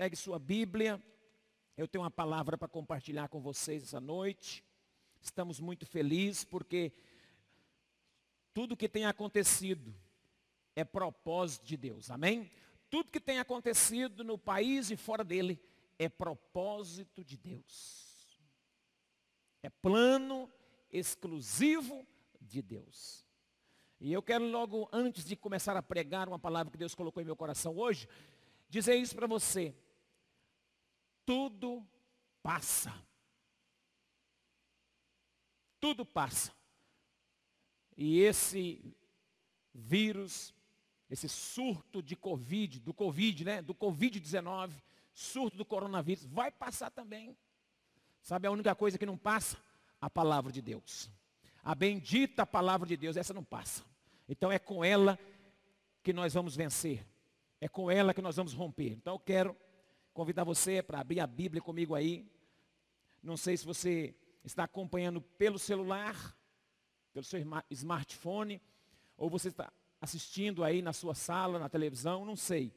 Pegue 0.00 0.16
sua 0.16 0.38
Bíblia. 0.38 0.98
Eu 1.76 1.86
tenho 1.86 2.02
uma 2.02 2.10
palavra 2.10 2.56
para 2.56 2.66
compartilhar 2.66 3.28
com 3.28 3.38
vocês 3.38 3.82
essa 3.82 4.00
noite. 4.00 4.64
Estamos 5.20 5.60
muito 5.60 5.84
felizes 5.84 6.42
porque 6.42 6.90
tudo 8.54 8.78
que 8.78 8.88
tem 8.88 9.04
acontecido 9.04 9.94
é 10.74 10.84
propósito 10.84 11.66
de 11.66 11.76
Deus. 11.76 12.10
Amém? 12.10 12.50
Tudo 12.88 13.10
que 13.10 13.20
tem 13.20 13.40
acontecido 13.40 14.24
no 14.24 14.38
país 14.38 14.90
e 14.90 14.96
fora 14.96 15.22
dele 15.22 15.62
é 15.98 16.08
propósito 16.08 17.22
de 17.22 17.36
Deus. 17.36 18.40
É 19.62 19.68
plano 19.68 20.50
exclusivo 20.90 22.06
de 22.40 22.62
Deus. 22.62 23.22
E 24.00 24.10
eu 24.10 24.22
quero 24.22 24.46
logo, 24.46 24.88
antes 24.94 25.26
de 25.26 25.36
começar 25.36 25.76
a 25.76 25.82
pregar 25.82 26.26
uma 26.26 26.38
palavra 26.38 26.72
que 26.72 26.78
Deus 26.78 26.94
colocou 26.94 27.22
em 27.22 27.26
meu 27.26 27.36
coração 27.36 27.76
hoje, 27.76 28.08
dizer 28.70 28.94
isso 28.94 29.14
para 29.14 29.26
você. 29.26 29.74
Tudo 31.24 31.86
passa. 32.42 32.94
Tudo 35.78 36.04
passa. 36.04 36.52
E 37.96 38.20
esse 38.20 38.96
vírus, 39.74 40.54
esse 41.08 41.28
surto 41.28 42.02
de 42.02 42.16
Covid, 42.16 42.80
do 42.80 42.92
Covid, 42.92 43.44
né? 43.44 43.62
Do 43.62 43.74
Covid-19, 43.74 44.72
surto 45.12 45.56
do 45.56 45.64
coronavírus, 45.64 46.24
vai 46.24 46.50
passar 46.50 46.90
também. 46.90 47.36
Sabe 48.22 48.46
a 48.46 48.50
única 48.50 48.74
coisa 48.74 48.98
que 48.98 49.06
não 49.06 49.16
passa? 49.16 49.56
A 50.00 50.08
palavra 50.08 50.52
de 50.52 50.62
Deus. 50.62 51.10
A 51.62 51.74
bendita 51.74 52.46
palavra 52.46 52.86
de 52.86 52.96
Deus, 52.96 53.16
essa 53.16 53.34
não 53.34 53.44
passa. 53.44 53.84
Então 54.28 54.50
é 54.50 54.58
com 54.58 54.84
ela 54.84 55.18
que 56.02 56.12
nós 56.12 56.34
vamos 56.34 56.56
vencer. 56.56 57.06
É 57.60 57.68
com 57.68 57.90
ela 57.90 58.14
que 58.14 58.22
nós 58.22 58.36
vamos 58.36 58.52
romper. 58.52 58.92
Então 58.92 59.14
eu 59.14 59.18
quero 59.18 59.56
convidar 60.12 60.44
você 60.44 60.82
para 60.82 61.00
abrir 61.00 61.20
a 61.20 61.26
Bíblia 61.26 61.62
comigo 61.62 61.94
aí. 61.94 62.26
Não 63.22 63.36
sei 63.36 63.56
se 63.56 63.64
você 63.64 64.14
está 64.44 64.64
acompanhando 64.64 65.20
pelo 65.20 65.58
celular, 65.58 66.36
pelo 67.12 67.24
seu 67.24 67.40
smartphone, 67.70 68.60
ou 69.16 69.28
você 69.28 69.48
está 69.48 69.72
assistindo 70.00 70.64
aí 70.64 70.80
na 70.80 70.92
sua 70.92 71.14
sala, 71.14 71.58
na 71.58 71.68
televisão, 71.68 72.24
não 72.24 72.36
sei. 72.36 72.72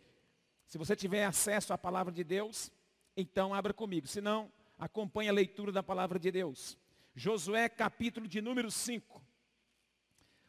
Se 0.68 0.78
você 0.78 0.96
tiver 0.96 1.26
acesso 1.26 1.74
à 1.74 1.78
palavra 1.78 2.12
de 2.12 2.24
Deus, 2.24 2.72
então 3.16 3.54
abra 3.54 3.74
comigo. 3.74 4.08
Se 4.08 4.20
não, 4.20 4.52
acompanhe 4.78 5.30
a 5.30 5.34
leitura 5.34 5.72
da 5.72 5.84
palavra 5.84 6.20
de 6.20 6.32
Deus. 6.32 6.78
Josué 7.16 7.70
capítulo 7.70 8.28
de 8.28 8.42
número 8.42 8.70
5. 8.70 9.22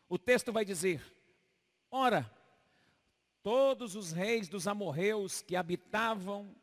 O 0.08 0.18
texto 0.18 0.52
vai 0.52 0.64
dizer, 0.64 1.02
ora, 1.90 2.30
todos 3.42 3.94
os 3.94 4.12
reis 4.12 4.48
dos 4.48 4.66
amorreus 4.66 5.42
que 5.42 5.54
habitavam 5.54 6.54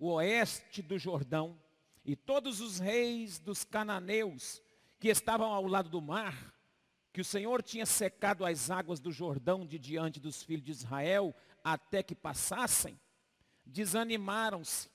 o 0.00 0.14
oeste 0.14 0.80
do 0.80 0.98
Jordão, 0.98 1.60
e 2.02 2.16
todos 2.16 2.62
os 2.62 2.78
reis 2.78 3.38
dos 3.38 3.62
cananeus 3.64 4.62
que 4.98 5.08
estavam 5.08 5.52
ao 5.52 5.66
lado 5.66 5.90
do 5.90 6.00
mar, 6.00 6.54
que 7.12 7.20
o 7.20 7.24
Senhor 7.24 7.62
tinha 7.62 7.84
secado 7.84 8.46
as 8.46 8.70
águas 8.70 8.98
do 8.98 9.12
Jordão 9.12 9.66
de 9.66 9.78
diante 9.78 10.18
dos 10.18 10.42
filhos 10.42 10.64
de 10.64 10.70
Israel 10.70 11.34
até 11.62 12.02
que 12.02 12.14
passassem, 12.14 12.98
desanimaram-se 13.66 14.88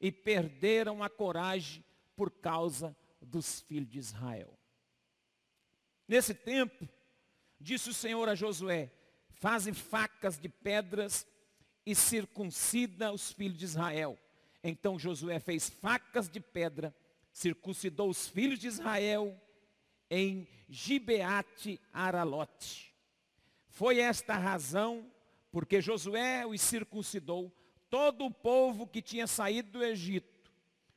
e 0.00 0.10
perderam 0.10 1.04
a 1.04 1.08
coragem 1.08 1.84
por 2.16 2.28
causa 2.28 2.96
dos 3.20 3.60
filhos 3.60 3.88
de 3.88 4.00
Israel. 4.00 4.58
Nesse 6.08 6.34
tempo, 6.34 6.88
disse 7.60 7.90
o 7.90 7.94
Senhor 7.94 8.28
a 8.28 8.34
Josué, 8.34 8.92
faze 9.30 9.72
facas 9.72 10.36
de 10.36 10.48
pedras 10.48 11.24
e 11.86 11.94
circuncida 11.94 13.12
os 13.12 13.30
filhos 13.30 13.56
de 13.56 13.64
Israel. 13.64 14.18
Então 14.62 14.98
Josué 14.98 15.40
fez 15.40 15.68
facas 15.68 16.28
de 16.28 16.40
pedra, 16.40 16.94
circuncidou 17.32 18.08
os 18.08 18.28
filhos 18.28 18.58
de 18.58 18.68
Israel 18.68 19.40
em 20.10 20.46
Gibeate 20.68 21.80
Aralote. 21.92 22.94
Foi 23.68 23.98
esta 23.98 24.34
a 24.34 24.38
razão 24.38 25.10
porque 25.50 25.80
Josué 25.80 26.46
os 26.46 26.60
circuncidou 26.60 27.52
todo 27.90 28.24
o 28.24 28.30
povo 28.30 28.86
que 28.86 29.02
tinha 29.02 29.26
saído 29.26 29.72
do 29.72 29.84
Egito, 29.84 30.50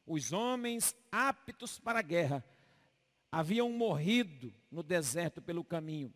os 0.07 0.31
homens 0.31 0.95
aptos 1.11 1.77
para 1.77 1.99
a 1.99 2.01
guerra, 2.01 2.45
haviam 3.29 3.69
morrido 3.69 4.53
no 4.71 4.81
deserto 4.81 5.41
pelo 5.41 5.63
caminho. 5.63 6.13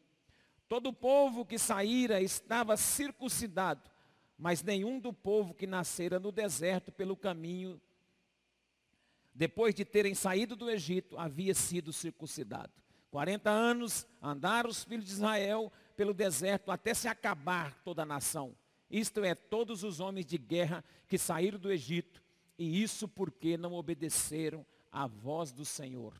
Todo 0.70 0.88
o 0.90 0.94
povo 0.94 1.46
que 1.46 1.58
saíra 1.58 2.22
estava 2.22 2.78
circuncidado, 2.78 3.92
mas 4.40 4.64
nenhum 4.64 5.02
do 5.02 5.12
povo 5.12 5.54
que 5.54 5.68
nascera 5.68 6.18
no 6.18 6.32
deserto 6.32 6.94
pelo 6.94 7.18
caminho, 7.18 7.80
depois 9.34 9.76
de 9.76 9.84
terem 9.84 10.16
saído 10.16 10.56
do 10.56 10.72
Egito, 10.72 11.18
havia 11.18 11.54
sido 11.54 11.92
circuncidado. 11.92 12.72
40 13.12 13.50
anos 13.50 14.08
andaram 14.22 14.70
os 14.70 14.86
filhos 14.86 15.06
de 15.06 15.12
Israel 15.12 15.72
pelo 15.98 16.14
deserto 16.14 16.72
até 16.72 16.94
se 16.94 17.10
acabar 17.10 17.76
toda 17.84 18.04
a 18.04 18.06
nação. 18.06 18.56
Isto 18.90 19.26
é, 19.26 19.36
todos 19.36 19.84
os 19.84 20.00
homens 20.00 20.26
de 20.26 20.38
guerra 20.38 20.86
que 21.08 21.18
saíram 21.18 21.60
do 21.60 21.72
Egito, 21.72 22.24
e 22.58 22.82
isso 22.82 23.10
porque 23.10 23.58
não 23.58 23.74
obedeceram 23.74 24.66
à 24.90 25.06
voz 25.06 25.52
do 25.52 25.66
Senhor. 25.66 26.14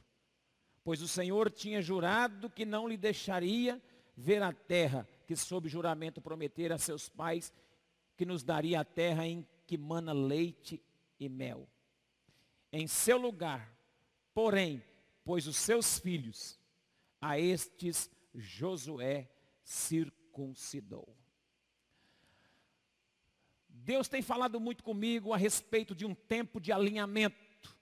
Pois 0.84 1.02
o 1.02 1.08
Senhor 1.08 1.50
tinha 1.50 1.82
jurado 1.82 2.50
que 2.50 2.66
não 2.66 2.88
lhe 2.88 2.98
deixaria 2.98 3.82
ver 4.16 4.44
a 4.44 4.52
terra 4.52 5.08
que 5.26 5.36
sob 5.36 5.70
juramento 5.70 6.20
prometera 6.20 6.76
a 6.76 6.80
seus 6.80 7.08
pais, 7.08 7.54
que 8.20 8.26
nos 8.26 8.44
daria 8.44 8.82
a 8.82 8.84
terra 8.84 9.26
em 9.26 9.48
que 9.66 9.78
mana 9.78 10.12
leite 10.12 10.84
e 11.18 11.30
mel. 11.30 11.70
Em 12.70 12.86
seu 12.86 13.18
lugar, 13.18 13.74
porém, 14.34 14.84
pôs 15.24 15.48
os 15.48 15.56
seus 15.56 15.98
filhos, 15.98 16.60
a 17.22 17.40
estes 17.40 18.12
Josué 18.36 19.32
circuncidou. 19.64 21.16
Deus 23.70 24.10
tem 24.10 24.22
falado 24.22 24.60
muito 24.60 24.84
comigo 24.84 25.32
a 25.32 25.38
respeito 25.38 25.96
de 25.96 26.06
um 26.06 26.14
tempo 26.14 26.60
de 26.60 26.74
alinhamento. 26.74 27.74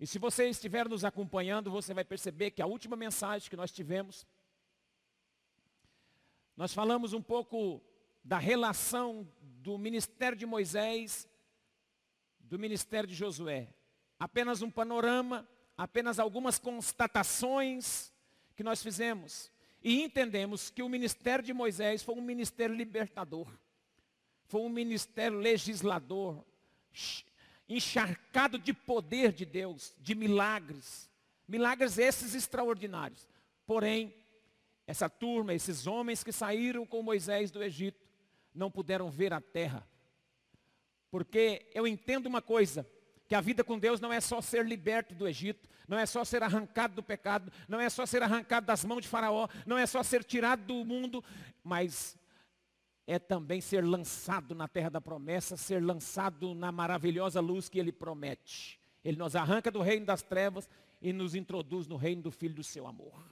E 0.00 0.06
se 0.08 0.18
você 0.18 0.48
estiver 0.48 0.88
nos 0.88 1.04
acompanhando, 1.04 1.70
você 1.70 1.94
vai 1.94 2.04
perceber 2.04 2.50
que 2.50 2.60
a 2.60 2.66
última 2.66 2.96
mensagem 2.96 3.48
que 3.48 3.56
nós 3.56 3.70
tivemos, 3.70 4.26
nós 6.56 6.72
falamos 6.72 7.12
um 7.12 7.22
pouco 7.22 7.82
da 8.24 8.38
relação 8.38 9.26
do 9.40 9.78
ministério 9.78 10.36
de 10.36 10.46
Moisés, 10.46 11.28
do 12.40 12.58
ministério 12.58 13.08
de 13.08 13.14
Josué. 13.14 13.68
Apenas 14.18 14.62
um 14.62 14.70
panorama 14.70 15.48
apenas 15.76 16.18
algumas 16.18 16.58
constatações 16.58 18.12
que 18.54 18.62
nós 18.62 18.82
fizemos. 18.82 19.50
E 19.82 20.02
entendemos 20.02 20.70
que 20.70 20.82
o 20.82 20.88
ministério 20.88 21.44
de 21.44 21.52
Moisés 21.52 22.02
foi 22.02 22.14
um 22.14 22.22
ministério 22.22 22.74
libertador. 22.74 23.48
Foi 24.46 24.60
um 24.60 24.68
ministério 24.68 25.38
legislador, 25.38 26.44
encharcado 27.68 28.58
de 28.58 28.72
poder 28.72 29.32
de 29.32 29.44
Deus, 29.44 29.94
de 29.98 30.14
milagres. 30.14 31.10
Milagres 31.48 31.98
esses 31.98 32.34
extraordinários. 32.34 33.26
Porém, 33.66 34.14
essa 34.86 35.08
turma, 35.08 35.54
esses 35.54 35.86
homens 35.86 36.24
que 36.24 36.32
saíram 36.32 36.86
com 36.86 37.02
Moisés 37.02 37.50
do 37.50 37.62
Egito, 37.62 38.06
não 38.54 38.70
puderam 38.70 39.10
ver 39.10 39.32
a 39.32 39.40
terra. 39.40 39.86
Porque 41.10 41.70
eu 41.74 41.86
entendo 41.86 42.26
uma 42.26 42.42
coisa, 42.42 42.86
que 43.32 43.34
a 43.34 43.40
vida 43.40 43.64
com 43.64 43.78
Deus 43.78 44.00
não 44.00 44.12
é 44.12 44.20
só 44.20 44.40
ser 44.40 44.66
liberto 44.66 45.14
do 45.14 45.26
Egito, 45.26 45.68
não 45.88 45.98
é 45.98 46.04
só 46.04 46.24
ser 46.24 46.42
arrancado 46.42 46.94
do 46.94 47.02
pecado, 47.02 47.50
não 47.66 47.80
é 47.80 47.88
só 47.88 48.04
ser 48.04 48.22
arrancado 48.22 48.66
das 48.66 48.84
mãos 48.84 49.00
de 49.00 49.08
Faraó, 49.08 49.48
não 49.66 49.78
é 49.78 49.86
só 49.86 50.02
ser 50.02 50.22
tirado 50.22 50.64
do 50.64 50.84
mundo, 50.84 51.24
mas 51.64 52.16
é 53.06 53.18
também 53.18 53.60
ser 53.60 53.84
lançado 53.84 54.54
na 54.54 54.68
terra 54.68 54.90
da 54.90 55.00
promessa, 55.00 55.56
ser 55.56 55.82
lançado 55.82 56.54
na 56.54 56.70
maravilhosa 56.70 57.40
luz 57.40 57.68
que 57.70 57.78
ele 57.78 57.90
promete. 57.90 58.78
Ele 59.04 59.16
nos 59.16 59.34
arranca 59.34 59.70
do 59.70 59.80
reino 59.80 60.04
das 60.04 60.22
trevas 60.22 60.68
e 61.00 61.12
nos 61.12 61.34
introduz 61.34 61.86
no 61.86 61.96
reino 61.96 62.22
do 62.22 62.30
Filho 62.30 62.54
do 62.54 62.62
seu 62.62 62.86
amor. 62.86 63.31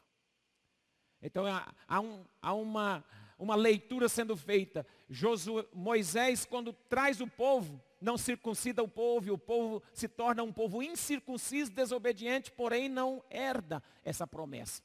Então 1.22 1.44
há, 1.46 2.00
um, 2.00 2.25
há 2.40 2.55
uma, 2.55 3.05
uma 3.38 3.55
leitura 3.55 4.08
sendo 4.08 4.37
feita. 4.37 4.87
Josué, 5.08 5.64
Moisés, 5.72 6.44
quando 6.44 6.72
traz 6.72 7.20
o 7.20 7.26
povo, 7.26 7.82
não 8.00 8.17
circuncida 8.17 8.82
o 8.82 8.88
povo, 8.88 9.28
e 9.28 9.31
o 9.31 9.38
povo 9.38 9.82
se 9.93 10.08
torna 10.08 10.43
um 10.43 10.52
povo 10.52 10.82
incircunciso, 10.82 11.70
desobediente, 11.70 12.50
porém 12.50 12.88
não 12.88 13.22
herda 13.31 13.82
essa 14.05 14.26
promessa. 14.26 14.82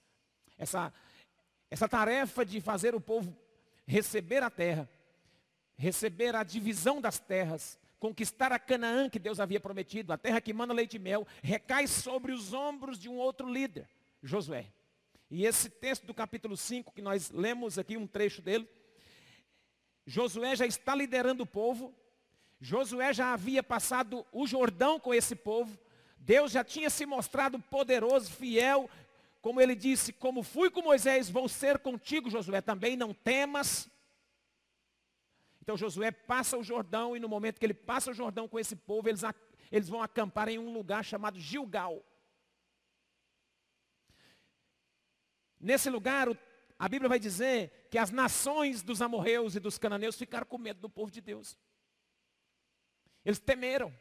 Essa, 0.58 0.94
essa 1.70 1.88
tarefa 1.88 2.46
de 2.46 2.60
fazer 2.60 2.94
o 2.96 3.02
povo 3.02 3.36
receber 3.86 4.44
a 4.44 4.50
terra, 4.50 4.90
receber 5.78 6.36
a 6.36 6.44
divisão 6.44 7.00
das 7.00 7.20
terras, 7.20 7.80
conquistar 8.00 8.52
a 8.52 8.60
Canaã 8.60 9.10
que 9.10 9.20
Deus 9.20 9.40
havia 9.40 9.60
prometido, 9.60 10.12
a 10.12 10.18
terra 10.18 10.42
que 10.42 10.54
manda 10.54 10.74
leite 10.74 10.96
e 10.96 11.00
mel, 11.00 11.26
recai 11.42 11.88
sobre 11.88 12.32
os 12.32 12.54
ombros 12.54 13.00
de 13.00 13.08
um 13.08 13.16
outro 13.16 13.52
líder, 13.52 13.88
Josué. 14.22 14.68
E 15.36 15.46
esse 15.46 15.70
texto 15.70 16.06
do 16.06 16.14
capítulo 16.14 16.56
5, 16.56 16.94
que 16.94 17.02
nós 17.02 17.30
lemos 17.30 17.78
aqui 17.78 17.98
um 17.98 18.08
trecho 18.08 18.42
dele, 18.42 18.66
Josué 20.06 20.56
já 20.56 20.66
está 20.66 20.96
liderando 20.96 21.44
o 21.44 21.46
povo. 21.46 21.94
Josué 22.62 23.14
já 23.14 23.34
havia 23.34 23.62
passado 23.62 24.26
o 24.32 24.48
Jordão 24.48 24.98
com 24.98 25.14
esse 25.14 25.36
povo. 25.36 25.78
Deus 26.18 26.54
já 26.54 26.64
tinha 26.64 26.90
se 26.90 27.06
mostrado 27.06 27.60
poderoso, 27.60 28.32
fiel. 28.32 28.90
Como 29.42 29.60
ele 29.60 29.76
disse, 29.76 30.14
como 30.14 30.42
fui 30.42 30.70
com 30.72 30.82
Moisés, 30.82 31.30
vou 31.30 31.50
ser 31.50 31.80
contigo, 31.80 32.30
Josué, 32.30 32.62
também 32.62 32.96
não 32.96 33.14
temas. 33.14 33.90
Então 35.62 35.76
Josué 35.76 36.12
passa 36.12 36.58
o 36.58 36.64
Jordão 36.64 37.14
e 37.14 37.20
no 37.20 37.28
momento 37.28 37.60
que 37.60 37.66
ele 37.66 37.74
passa 37.74 38.12
o 38.12 38.14
Jordão 38.14 38.48
com 38.48 38.58
esse 38.58 38.78
povo, 38.78 39.10
eles, 39.10 39.22
eles 39.70 39.90
vão 39.90 40.02
acampar 40.02 40.48
em 40.48 40.58
um 40.58 40.72
lugar 40.72 41.04
chamado 41.04 41.38
Gilgal. 41.38 42.02
Nesse 45.66 45.90
lugar, 45.90 46.28
a 46.78 46.88
Bíblia 46.88 47.10
vai 47.10 47.18
dizer 47.18 47.88
que 47.90 47.98
as 47.98 48.12
nações 48.12 48.84
dos 48.84 49.02
amorreus 49.02 49.56
e 49.56 49.60
dos 49.60 49.80
cananeus 49.80 50.16
ficaram 50.16 50.46
com 50.46 50.60
medo 50.60 50.80
do 50.80 50.88
povo 50.88 51.10
de 51.10 51.20
Deus. 51.20 51.58
Eles 53.26 53.40
temeram. 53.40 53.92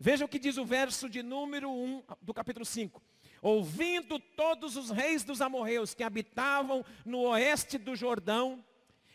Veja 0.00 0.24
o 0.24 0.28
que 0.28 0.36
diz 0.36 0.56
o 0.56 0.64
verso 0.64 1.08
de 1.08 1.22
número 1.22 1.70
1 1.70 2.02
do 2.20 2.34
capítulo 2.34 2.66
5. 2.66 3.00
Ouvindo 3.40 4.18
todos 4.18 4.74
os 4.74 4.90
reis 4.90 5.22
dos 5.22 5.40
amorreus 5.40 5.94
que 5.94 6.02
habitavam 6.02 6.84
no 7.04 7.20
oeste 7.20 7.78
do 7.78 7.94
Jordão, 7.94 8.64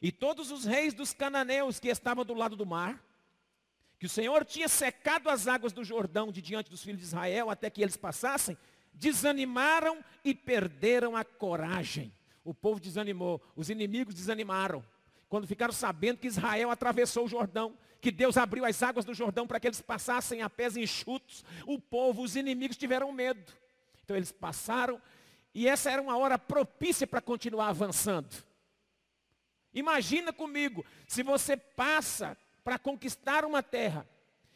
e 0.02 0.14
todos 0.14 0.50
os 0.50 0.64
reis 0.64 0.94
dos 0.94 1.12
cananeus 1.12 1.78
que 1.78 1.90
estavam 1.90 2.24
do 2.24 2.34
lado 2.34 2.56
do 2.56 2.66
mar, 2.66 3.06
que 4.00 4.06
o 4.06 4.10
Senhor 4.10 4.46
tinha 4.46 4.70
secado 4.70 5.30
as 5.30 5.46
águas 5.46 5.74
do 5.74 5.84
Jordão 5.84 6.32
de 6.32 6.42
diante 6.42 6.72
dos 6.72 6.82
filhos 6.82 7.02
de 7.02 7.06
Israel 7.08 7.50
até 7.50 7.70
que 7.70 7.82
eles 7.82 7.98
passassem, 7.98 8.58
desanimaram 8.94 10.04
e 10.24 10.34
perderam 10.34 11.16
a 11.16 11.24
coragem. 11.24 12.14
O 12.44 12.54
povo 12.54 12.80
desanimou, 12.80 13.42
os 13.56 13.70
inimigos 13.70 14.16
desanimaram. 14.16 14.84
Quando 15.30 15.48
ficaram 15.48 15.74
sabendo 15.74 16.20
que 16.20 16.28
Israel 16.28 16.72
atravessou 16.72 17.26
o 17.26 17.30
Jordão, 17.30 17.78
que 18.02 18.12
Deus 18.12 18.36
abriu 18.36 18.66
as 18.66 18.82
águas 18.82 19.06
do 19.06 19.14
Jordão 19.14 19.48
para 19.48 19.60
que 19.60 19.68
eles 19.68 19.82
passassem 19.82 20.42
a 20.42 20.50
pés 20.50 20.76
enxutos, 20.76 21.46
o 21.66 21.80
povo, 21.80 22.24
os 22.24 22.36
inimigos 22.36 22.78
tiveram 22.78 23.12
medo. 23.12 23.52
Então 24.04 24.18
eles 24.18 24.32
passaram 24.32 25.02
e 25.54 25.68
essa 25.68 25.92
era 25.92 26.02
uma 26.02 26.18
hora 26.18 26.38
propícia 26.40 27.06
para 27.06 27.22
continuar 27.22 27.70
avançando. 27.70 28.36
Imagina 29.74 30.34
comigo, 30.34 30.86
se 31.08 31.24
você 31.24 31.56
passa 31.56 32.38
para 32.64 32.78
conquistar 32.78 33.46
uma 33.46 33.64
terra 33.64 34.06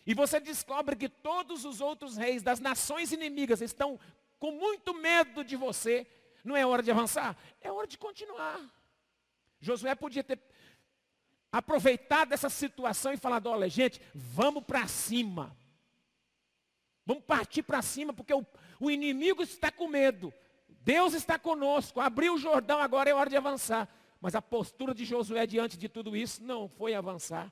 e 0.06 0.14
você 0.14 0.40
descobre 0.40 0.96
que 0.96 1.10
todos 1.10 1.66
os 1.66 1.81
outros 1.81 2.18
reis 2.18 2.44
das 2.44 2.60
nações 2.60 3.12
inimigas 3.12 3.62
estão 3.62 4.00
com 4.40 4.52
muito 4.52 4.94
medo 4.94 5.44
de 5.44 5.56
você, 5.56 6.08
não 6.44 6.56
é 6.56 6.66
hora 6.66 6.84
de 6.84 6.92
avançar, 6.92 7.38
é 7.62 7.72
hora 7.72 7.88
de 7.88 7.98
continuar. 7.98 8.60
Josué 9.60 9.96
podia 9.96 10.24
ter 10.24 10.40
aproveitado 11.52 12.34
essa 12.34 12.50
situação 12.50 13.14
e 13.14 13.18
falado, 13.18 13.48
olha 13.48 13.70
gente, 13.70 14.02
vamos 14.14 14.64
para 14.64 14.88
cima. 14.88 15.56
Vamos 17.06 17.24
partir 17.24 17.64
para 17.64 17.82
cima, 17.82 18.14
porque 18.14 18.34
o, 18.34 18.46
o 18.80 18.90
inimigo 18.90 19.44
está 19.44 19.72
com 19.72 19.88
medo. 19.88 20.34
Deus 20.68 21.14
está 21.14 21.38
conosco. 21.38 22.02
Abriu 22.02 22.34
o 22.36 22.38
Jordão, 22.38 22.80
agora 22.80 23.10
é 23.10 23.14
hora 23.14 23.30
de 23.30 23.38
avançar. 23.38 23.88
Mas 24.20 24.36
a 24.36 24.42
postura 24.42 24.94
de 24.94 25.06
Josué 25.06 25.46
diante 25.46 25.78
de 25.78 25.88
tudo 25.88 26.16
isso 26.16 26.44
não 26.44 26.68
foi 26.68 26.94
avançar. 26.94 27.52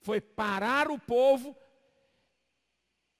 Foi 0.00 0.20
parar 0.20 0.90
o 0.90 0.98
povo 0.98 1.56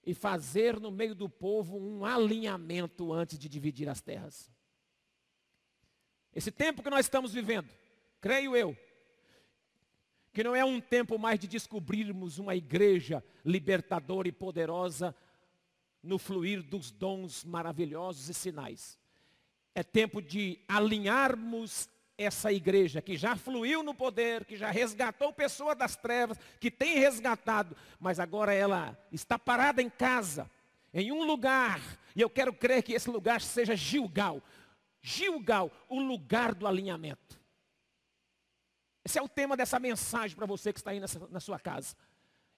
e 0.05 0.15
fazer 0.15 0.81
no 0.81 0.91
meio 0.91 1.15
do 1.15 1.29
povo 1.29 1.79
um 1.79 2.05
alinhamento 2.05 3.13
antes 3.13 3.39
de 3.39 3.49
dividir 3.49 3.89
as 3.89 4.01
terras. 4.01 4.51
Esse 6.35 6.51
tempo 6.51 6.83
que 6.83 6.91
nós 6.91 7.07
estamos 7.07 7.33
vivendo, 7.33 7.69
creio 8.21 8.57
eu, 8.57 8.77
que 10.33 10.43
não 10.43 10.57
é 10.57 10.65
um 10.65 10.81
tempo 10.81 11.19
mais 11.19 11.39
de 11.39 11.47
descobrirmos 11.47 12.39
uma 12.39 12.57
igreja 12.57 13.23
libertadora 13.45 14.27
e 14.27 14.33
poderosa 14.33 15.15
no 16.03 16.19
fluir 16.19 16.63
dos 16.63 16.91
dons 16.91 17.45
maravilhosos 17.45 18.29
e 18.29 18.35
sinais. 18.35 18.99
É 19.75 19.83
tempo 19.83 20.21
de 20.21 20.59
alinharmos 20.67 21.89
essa 22.17 22.53
igreja 22.53 23.01
que 23.01 23.17
já 23.17 23.37
fluiu 23.37 23.83
no 23.83 23.95
poder, 23.95 24.45
que 24.45 24.57
já 24.57 24.71
resgatou 24.71 25.33
pessoa 25.33 25.75
das 25.75 25.97
trevas, 25.97 26.39
que 26.61 26.71
tem 26.71 26.99
resgatado, 26.99 27.77
mas 27.99 28.21
agora 28.21 28.53
ela 28.53 28.99
está 29.11 29.39
parada 29.39 29.83
em 29.83 29.91
casa, 29.91 30.51
em 30.93 31.11
um 31.11 31.25
lugar, 31.25 31.81
e 32.15 32.21
eu 32.21 32.29
quero 32.29 32.53
crer 32.53 32.83
que 32.83 32.93
esse 32.93 33.09
lugar 33.09 33.41
seja 33.41 33.75
Gilgal. 33.75 34.43
Gilgal, 35.01 35.71
o 35.89 35.99
lugar 36.01 36.55
do 36.55 36.67
alinhamento. 36.67 37.41
Esse 39.05 39.19
é 39.19 39.23
o 39.23 39.29
tema 39.29 39.57
dessa 39.57 39.81
mensagem 39.81 40.37
para 40.37 40.47
você 40.47 40.73
que 40.73 40.79
está 40.79 40.93
aí 40.93 41.01
nessa, 41.01 41.27
na 41.29 41.41
sua 41.41 41.59
casa. 41.59 41.97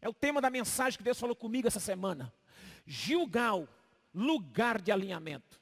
É 0.01 0.09
o 0.09 0.13
tema 0.13 0.41
da 0.41 0.51
mensagem 0.51 0.99
que 0.99 1.05
Deus 1.05 1.19
falou 1.19 1.35
comigo 1.35 1.67
essa 1.67 1.81
semana. 1.81 2.33
Gilgal, 2.85 3.67
lugar 4.13 4.83
de 4.83 4.93
alinhamento. 4.93 5.59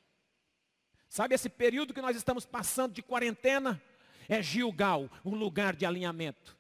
Sabe 1.13 1.35
esse 1.35 1.51
período 1.51 1.93
que 1.93 2.01
nós 2.01 2.17
estamos 2.17 2.47
passando 2.47 2.95
de 2.95 3.03
quarentena? 3.03 3.79
É 4.27 4.43
Gilgal, 4.43 5.11
um 5.23 5.35
lugar 5.35 5.77
de 5.77 5.85
alinhamento. 5.85 6.57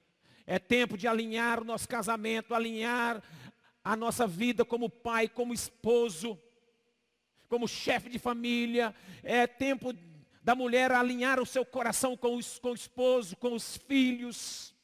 É 0.46 0.58
tempo 0.58 0.98
de 0.98 1.08
alinhar 1.08 1.62
o 1.62 1.64
nosso 1.64 1.88
casamento, 1.88 2.54
alinhar 2.54 3.22
a 3.82 3.96
nossa 3.96 4.26
vida 4.26 4.62
como 4.62 4.90
pai, 4.90 5.26
como 5.26 5.54
esposo, 5.54 6.38
como 7.48 7.66
chefe 7.66 8.10
de 8.10 8.18
família. 8.18 8.94
É 9.22 9.46
tempo 9.46 9.94
da 10.42 10.54
mulher 10.54 10.92
alinhar 10.92 11.40
o 11.40 11.46
seu 11.46 11.64
coração 11.64 12.14
com, 12.14 12.36
os, 12.36 12.58
com 12.58 12.72
o 12.72 12.74
esposo, 12.74 13.34
com 13.38 13.54
os 13.54 13.78
filhos. 13.78 14.74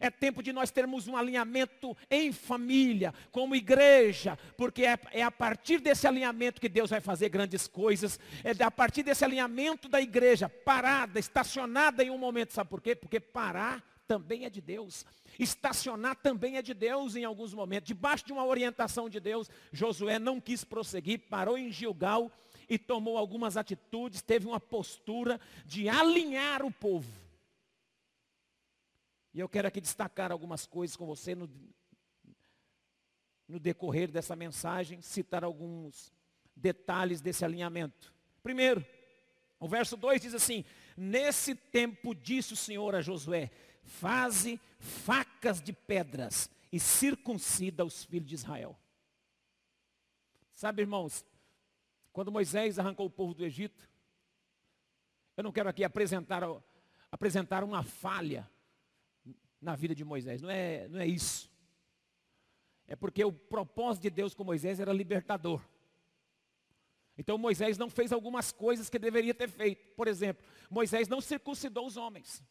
É 0.00 0.10
tempo 0.10 0.42
de 0.42 0.52
nós 0.52 0.70
termos 0.70 1.08
um 1.08 1.16
alinhamento 1.16 1.96
em 2.10 2.32
família, 2.32 3.12
como 3.30 3.54
igreja, 3.54 4.38
porque 4.56 4.84
é, 4.84 4.98
é, 5.12 5.22
a 5.22 5.30
partir 5.30 5.80
desse 5.80 6.06
alinhamento 6.06 6.60
que 6.60 6.68
Deus 6.68 6.90
vai 6.90 7.00
fazer 7.00 7.28
grandes 7.28 7.66
coisas. 7.66 8.18
É 8.44 8.62
a 8.62 8.70
partir 8.70 9.02
desse 9.02 9.24
alinhamento 9.24 9.88
da 9.88 10.00
igreja, 10.00 10.48
parada, 10.48 11.18
estacionada 11.18 12.02
em 12.02 12.10
um 12.10 12.18
momento. 12.18 12.52
Sabe 12.52 12.70
por 12.70 12.80
quê? 12.80 12.94
Porque 12.94 13.20
parar 13.20 13.82
também 14.06 14.46
é 14.46 14.50
de 14.50 14.60
Deus. 14.60 15.04
Estacionar 15.38 16.16
também 16.16 16.56
é 16.56 16.62
de 16.62 16.74
Deus 16.74 17.14
em 17.14 17.24
alguns 17.24 17.52
momentos. 17.52 17.86
Debaixo 17.86 18.26
de 18.26 18.32
uma 18.32 18.44
orientação 18.44 19.08
de 19.08 19.20
Deus, 19.20 19.50
Josué 19.70 20.18
não 20.18 20.40
quis 20.40 20.64
prosseguir, 20.64 21.20
parou 21.28 21.58
em 21.58 21.70
Gilgal 21.70 22.32
e 22.68 22.78
tomou 22.78 23.16
algumas 23.16 23.56
atitudes, 23.56 24.22
teve 24.22 24.46
uma 24.46 24.58
postura 24.58 25.40
de 25.64 25.88
alinhar 25.88 26.64
o 26.64 26.72
povo. 26.72 27.27
E 29.38 29.40
eu 29.40 29.48
quero 29.48 29.68
aqui 29.68 29.80
destacar 29.80 30.32
algumas 30.32 30.66
coisas 30.66 30.96
com 30.96 31.06
você 31.06 31.32
no, 31.32 31.48
no 33.46 33.60
decorrer 33.60 34.10
dessa 34.10 34.34
mensagem, 34.34 35.00
citar 35.00 35.44
alguns 35.44 36.12
detalhes 36.56 37.20
desse 37.20 37.44
alinhamento. 37.44 38.12
Primeiro, 38.42 38.84
o 39.60 39.68
verso 39.68 39.96
2 39.96 40.22
diz 40.22 40.34
assim: 40.34 40.64
Nesse 40.96 41.54
tempo 41.54 42.16
disse 42.16 42.52
o 42.52 42.56
Senhor 42.56 42.96
a 42.96 43.00
Josué: 43.00 43.52
Faze 43.84 44.60
facas 44.80 45.60
de 45.60 45.72
pedras 45.72 46.50
e 46.72 46.80
circuncida 46.80 47.84
os 47.84 48.04
filhos 48.04 48.28
de 48.28 48.34
Israel. 48.34 48.76
Sabe, 50.52 50.82
irmãos, 50.82 51.24
quando 52.12 52.32
Moisés 52.32 52.76
arrancou 52.76 53.06
o 53.06 53.10
povo 53.10 53.34
do 53.34 53.44
Egito, 53.44 53.88
eu 55.36 55.44
não 55.44 55.52
quero 55.52 55.68
aqui 55.68 55.84
apresentar, 55.84 56.42
apresentar 57.12 57.62
uma 57.62 57.84
falha 57.84 58.50
na 59.60 59.74
vida 59.76 59.94
de 59.94 60.04
Moisés. 60.04 60.40
Não 60.40 60.50
é, 60.50 60.88
não 60.88 61.00
é 61.00 61.06
isso. 61.06 61.50
É 62.86 62.96
porque 62.96 63.24
o 63.24 63.32
propósito 63.32 64.02
de 64.02 64.10
Deus 64.10 64.34
com 64.34 64.44
Moisés 64.44 64.80
era 64.80 64.92
libertador. 64.92 65.62
Então 67.16 67.36
Moisés 67.36 67.76
não 67.76 67.90
fez 67.90 68.12
algumas 68.12 68.52
coisas 68.52 68.88
que 68.88 68.98
deveria 68.98 69.34
ter 69.34 69.48
feito. 69.48 69.88
Por 69.94 70.06
exemplo, 70.06 70.46
Moisés 70.70 71.08
não 71.08 71.20
circuncidou 71.20 71.86
os 71.86 71.96
homens. 71.96 72.42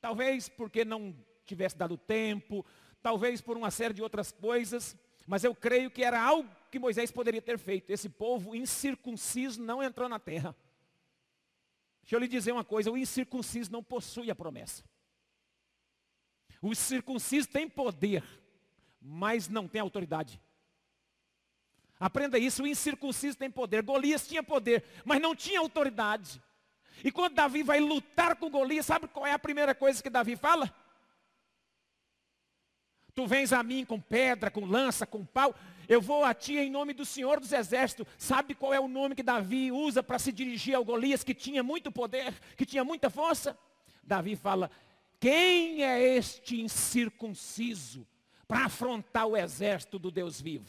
Talvez 0.00 0.48
porque 0.48 0.84
não 0.84 1.14
tivesse 1.44 1.76
dado 1.76 1.98
tempo, 1.98 2.64
talvez 3.02 3.40
por 3.40 3.56
uma 3.56 3.70
série 3.70 3.92
de 3.92 4.02
outras 4.02 4.32
coisas, 4.32 4.96
mas 5.26 5.44
eu 5.44 5.54
creio 5.54 5.90
que 5.90 6.02
era 6.02 6.20
algo 6.20 6.48
que 6.70 6.78
Moisés 6.78 7.10
poderia 7.10 7.42
ter 7.42 7.58
feito. 7.58 7.90
Esse 7.90 8.08
povo 8.08 8.54
incircunciso 8.54 9.62
não 9.62 9.82
entrou 9.82 10.08
na 10.08 10.18
terra. 10.18 10.56
Deixa 12.02 12.16
eu 12.16 12.20
lhe 12.20 12.26
dizer 12.26 12.52
uma 12.52 12.64
coisa, 12.64 12.90
o 12.90 12.96
incircunciso 12.96 13.70
não 13.70 13.84
possui 13.84 14.30
a 14.30 14.34
promessa. 14.34 14.82
O 16.60 16.74
circunciso 16.74 17.48
tem 17.48 17.68
poder, 17.68 18.22
mas 19.00 19.48
não 19.48 19.66
tem 19.66 19.80
autoridade. 19.80 20.40
Aprenda 21.98 22.38
isso, 22.38 22.62
o 22.62 22.66
incircunciso 22.66 23.36
tem 23.36 23.50
poder. 23.50 23.82
Golias 23.82 24.26
tinha 24.26 24.42
poder, 24.42 24.84
mas 25.04 25.20
não 25.20 25.36
tinha 25.36 25.60
autoridade. 25.60 26.40
E 27.04 27.12
quando 27.12 27.34
Davi 27.34 27.62
vai 27.62 27.78
lutar 27.78 28.36
com 28.36 28.50
Golias, 28.50 28.86
sabe 28.86 29.06
qual 29.08 29.26
é 29.26 29.32
a 29.32 29.38
primeira 29.38 29.74
coisa 29.74 30.02
que 30.02 30.08
Davi 30.08 30.34
fala? 30.34 30.74
Tu 33.14 33.26
vens 33.26 33.52
a 33.52 33.62
mim 33.62 33.84
com 33.84 34.00
pedra, 34.00 34.50
com 34.50 34.64
lança, 34.64 35.06
com 35.06 35.24
pau. 35.24 35.54
Eu 35.86 36.00
vou 36.00 36.24
a 36.24 36.32
ti 36.32 36.56
em 36.56 36.70
nome 36.70 36.94
do 36.94 37.04
Senhor 37.04 37.38
dos 37.38 37.52
Exércitos. 37.52 38.06
Sabe 38.16 38.54
qual 38.54 38.72
é 38.72 38.80
o 38.80 38.88
nome 38.88 39.14
que 39.14 39.22
Davi 39.22 39.70
usa 39.70 40.02
para 40.02 40.18
se 40.18 40.32
dirigir 40.32 40.74
ao 40.74 40.84
Golias, 40.84 41.22
que 41.22 41.34
tinha 41.34 41.62
muito 41.62 41.92
poder, 41.92 42.32
que 42.56 42.64
tinha 42.64 42.84
muita 42.84 43.10
força? 43.10 43.58
Davi 44.02 44.36
fala, 44.36 44.70
Quem 45.20 45.84
é 45.84 46.16
este 46.16 46.62
incircunciso 46.62 48.06
para 48.48 48.64
afrontar 48.64 49.26
o 49.26 49.36
exército 49.36 49.98
do 49.98 50.10
Deus 50.10 50.40
vivo? 50.40 50.66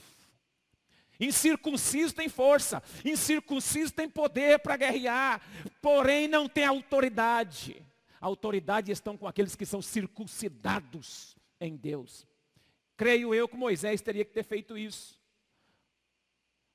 Incircunciso 1.17 2.13
tem 2.13 2.27
força, 2.27 2.84
incircunciso 3.05 3.93
tem 3.93 4.10
poder 4.10 4.60
para 4.60 4.75
guerrear, 4.75 5.41
porém 5.81 6.27
não 6.27 6.50
tem 6.50 6.65
autoridade. 6.65 7.81
A 8.20 8.25
autoridade 8.25 8.91
estão 8.91 9.15
com 9.15 9.27
aqueles 9.27 9.55
que 9.55 9.65
são 9.65 9.81
circuncidados 9.81 11.38
em 11.60 11.77
Deus. 11.77 12.27
Creio 12.98 13.34
eu 13.34 13.48
que 13.48 13.55
Moisés 13.55 14.01
teria 14.01 14.25
que 14.25 14.34
ter 14.34 14.43
feito 14.43 14.77
isso. 14.77 15.20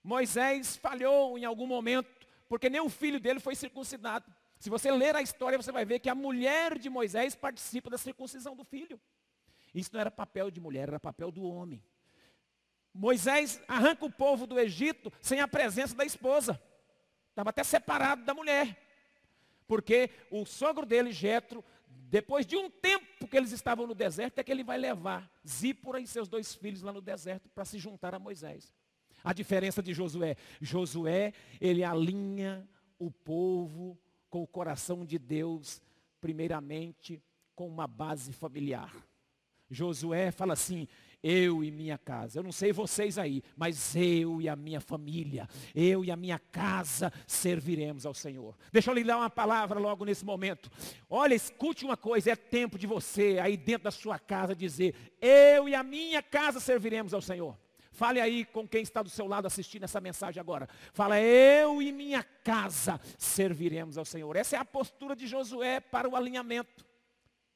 Moisés 0.03 0.77
falhou 0.77 1.37
em 1.37 1.45
algum 1.45 1.67
momento, 1.67 2.09
porque 2.49 2.71
nem 2.71 2.81
o 2.81 2.89
filho 2.89 3.21
dele 3.21 3.41
foi 3.41 3.55
circuncidado. 3.55 4.33
Se 4.59 4.71
você 4.71 4.91
ler 4.91 5.15
a 5.15 5.23
história, 5.23 5.61
você 5.61 5.71
vai 5.71 5.85
ver 5.85 6.01
que 6.01 6.09
a 6.09 6.15
mulher 6.15 6.79
de 6.79 6.89
Moisés 6.89 7.35
participa 7.35 7.91
da 7.91 7.99
circuncisão 7.99 8.57
do 8.57 8.65
filho. 8.65 9.01
Isso 9.75 9.91
não 9.93 10.01
era 10.01 10.11
papel 10.11 10.51
de 10.51 10.61
mulher, 10.61 10.89
era 10.89 11.01
papel 11.01 11.31
do 11.31 11.45
homem. 11.45 11.83
Moisés 12.93 13.61
arranca 13.69 14.07
o 14.07 14.11
povo 14.11 14.47
do 14.47 14.59
Egito 14.59 15.13
sem 15.21 15.41
a 15.41 15.47
presença 15.47 15.95
da 15.95 16.05
esposa. 16.05 16.61
Estava 17.29 17.51
até 17.51 17.63
separado 17.63 18.25
da 18.25 18.33
mulher. 18.33 18.83
Porque 19.67 20.11
o 20.31 20.47
sogro 20.47 20.87
dele, 20.87 21.13
Jetro, 21.13 21.63
depois 21.89 22.47
de 22.47 22.57
um 22.57 22.71
tempo 22.71 23.29
que 23.29 23.37
eles 23.37 23.53
estavam 23.53 23.87
no 23.87 23.95
deserto, 23.95 24.39
é 24.39 24.45
que 24.45 24.51
ele 24.51 24.65
vai 24.65 24.79
levar 24.79 25.31
Zípora 25.47 26.01
e 26.01 26.07
seus 26.07 26.29
dois 26.29 26.55
filhos 26.55 26.81
lá 26.81 26.93
no 26.93 27.03
deserto 27.03 27.49
para 27.51 27.65
se 27.65 27.79
juntar 27.79 28.15
a 28.15 28.19
Moisés. 28.19 28.73
A 29.23 29.33
diferença 29.33 29.83
de 29.83 29.93
Josué. 29.93 30.37
Josué, 30.61 31.35
ele 31.61 31.85
alinha 31.85 32.67
o 32.99 33.11
povo 33.11 33.99
com 34.37 34.43
o 34.43 34.47
coração 34.47 35.03
de 35.03 35.19
Deus, 35.19 35.81
primeiramente 36.21 37.23
com 37.55 37.67
uma 37.67 37.87
base 37.87 38.35
familiar. 38.35 38.95
Josué 39.71 40.31
fala 40.31 40.53
assim: 40.53 40.87
eu 41.23 41.65
e 41.65 41.71
minha 41.71 41.97
casa. 41.97 42.39
Eu 42.39 42.43
não 42.43 42.53
sei 42.53 42.71
vocês 42.71 43.17
aí, 43.17 43.43
mas 43.57 43.97
eu 43.97 44.43
e 44.43 44.47
a 44.47 44.55
minha 44.55 44.79
família, 44.79 45.49
eu 45.75 46.05
e 46.05 46.11
a 46.11 46.17
minha 46.17 46.39
casa 46.39 47.11
serviremos 47.27 48.05
ao 48.05 48.13
Senhor. 48.13 48.55
Deixa 48.71 48.91
eu 48.91 48.95
lhe 48.95 49.05
dar 49.05 49.17
uma 49.17 49.31
palavra 49.31 49.81
logo 49.81 50.05
nesse 50.05 50.25
momento. 50.25 50.71
Olha, 51.09 51.35
escute 51.35 51.87
uma 51.87 51.97
coisa, 51.97 52.33
é 52.33 52.37
tempo 52.37 52.79
de 52.79 52.87
você 52.87 53.39
aí 53.41 53.57
dentro 53.57 53.85
da 53.85 53.91
sua 53.91 54.19
casa 54.19 54.55
dizer: 54.55 54.95
eu 55.19 55.67
e 55.67 55.75
a 55.75 55.83
minha 55.83 56.23
casa 56.23 56.61
serviremos 56.61 57.15
ao 57.15 57.23
Senhor. 57.23 57.57
Fale 57.97 58.21
aí 58.21 58.45
com 58.45 58.69
quem 58.69 58.83
está 58.83 59.03
do 59.03 59.09
seu 59.09 59.27
lado 59.27 59.47
assistindo 59.47 59.85
essa 59.85 60.03
mensagem 60.03 60.39
agora. 60.39 60.69
Fala, 60.93 61.19
eu 61.19 61.81
e 61.81 61.91
minha 61.91 62.23
casa 62.23 63.01
serviremos 63.17 63.97
ao 63.97 64.05
Senhor. 64.05 64.37
Essa 64.37 64.57
é 64.57 64.59
a 64.59 64.67
postura 64.67 65.17
de 65.17 65.27
Josué 65.27 65.81
para 65.81 66.07
o 66.07 66.15
alinhamento. 66.15 66.85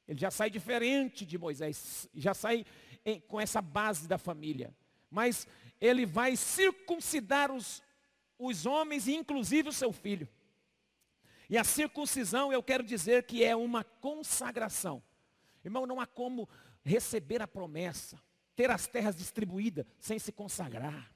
Ele 0.07 0.19
já 0.19 0.31
sai 0.31 0.49
diferente 0.49 1.27
de 1.27 1.37
Moisés, 1.37 2.09
já 2.15 2.33
sai 2.33 2.65
em, 3.05 3.19
com 3.19 3.39
essa 3.39 3.61
base 3.61 4.07
da 4.07 4.17
família. 4.17 4.75
Mas 5.11 5.47
ele 5.79 6.07
vai 6.07 6.35
circuncidar 6.35 7.51
os, 7.51 7.83
os 8.39 8.65
homens 8.65 9.07
inclusive 9.07 9.69
o 9.69 9.73
seu 9.73 9.93
filho. 9.93 10.27
E 11.47 11.55
a 11.55 11.63
circuncisão, 11.63 12.51
eu 12.51 12.63
quero 12.63 12.83
dizer 12.83 13.27
que 13.27 13.43
é 13.43 13.55
uma 13.55 13.83
consagração. 13.83 15.03
Irmão, 15.63 15.85
não 15.85 16.01
há 16.01 16.07
como 16.07 16.49
receber 16.83 17.43
a 17.43 17.47
promessa, 17.47 18.19
ter 18.55 18.69
as 18.69 18.87
terras 18.87 19.15
distribuídas 19.15 19.85
sem 19.99 20.19
se 20.19 20.31
consagrar. 20.31 21.11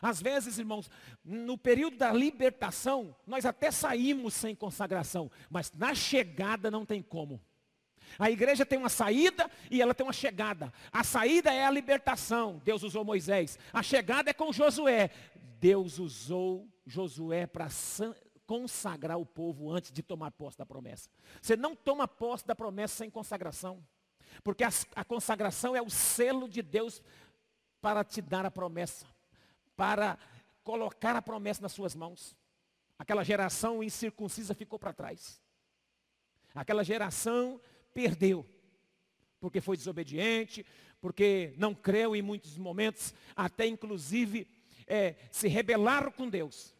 Às 0.00 0.20
vezes, 0.20 0.58
irmãos, 0.58 0.90
no 1.24 1.56
período 1.56 1.96
da 1.96 2.12
libertação, 2.12 3.16
nós 3.26 3.46
até 3.46 3.70
saímos 3.70 4.34
sem 4.34 4.54
consagração, 4.54 5.30
mas 5.48 5.72
na 5.72 5.94
chegada 5.94 6.70
não 6.70 6.84
tem 6.84 7.00
como. 7.00 7.40
A 8.18 8.30
igreja 8.30 8.66
tem 8.66 8.78
uma 8.78 8.88
saída 8.88 9.50
e 9.70 9.80
ela 9.80 9.94
tem 9.94 10.06
uma 10.06 10.12
chegada. 10.12 10.72
A 10.92 11.02
saída 11.02 11.52
é 11.52 11.64
a 11.64 11.70
libertação. 11.70 12.60
Deus 12.64 12.82
usou 12.82 13.04
Moisés. 13.04 13.58
A 13.72 13.82
chegada 13.82 14.30
é 14.30 14.34
com 14.34 14.52
Josué. 14.52 15.10
Deus 15.58 15.98
usou 15.98 16.68
Josué 16.86 17.46
para 17.46 17.68
consagrar 18.46 19.18
o 19.18 19.26
povo 19.26 19.72
antes 19.72 19.90
de 19.90 20.02
tomar 20.02 20.30
posse 20.32 20.58
da 20.58 20.66
promessa. 20.66 21.08
Você 21.40 21.56
não 21.56 21.74
toma 21.74 22.06
posse 22.06 22.46
da 22.46 22.54
promessa 22.54 22.96
sem 22.96 23.10
consagração. 23.10 23.82
Porque 24.42 24.64
a, 24.64 24.70
a 24.96 25.04
consagração 25.04 25.76
é 25.76 25.82
o 25.82 25.90
selo 25.90 26.48
de 26.48 26.62
Deus 26.62 27.02
para 27.80 28.02
te 28.02 28.20
dar 28.20 28.44
a 28.46 28.50
promessa. 28.50 29.06
Para 29.76 30.18
colocar 30.62 31.14
a 31.14 31.22
promessa 31.22 31.62
nas 31.62 31.72
suas 31.72 31.94
mãos. 31.94 32.36
Aquela 32.98 33.24
geração 33.24 33.82
incircuncisa 33.82 34.54
ficou 34.54 34.78
para 34.78 34.92
trás. 34.92 35.40
Aquela 36.54 36.84
geração 36.84 37.60
perdeu. 37.92 38.46
Porque 39.40 39.60
foi 39.60 39.76
desobediente, 39.76 40.64
porque 41.00 41.52
não 41.58 41.74
creu 41.74 42.16
em 42.16 42.22
muitos 42.22 42.56
momentos, 42.56 43.12
até 43.36 43.66
inclusive 43.66 44.48
é, 44.86 45.16
se 45.30 45.48
rebelaram 45.48 46.10
com 46.10 46.30
Deus. 46.30 46.74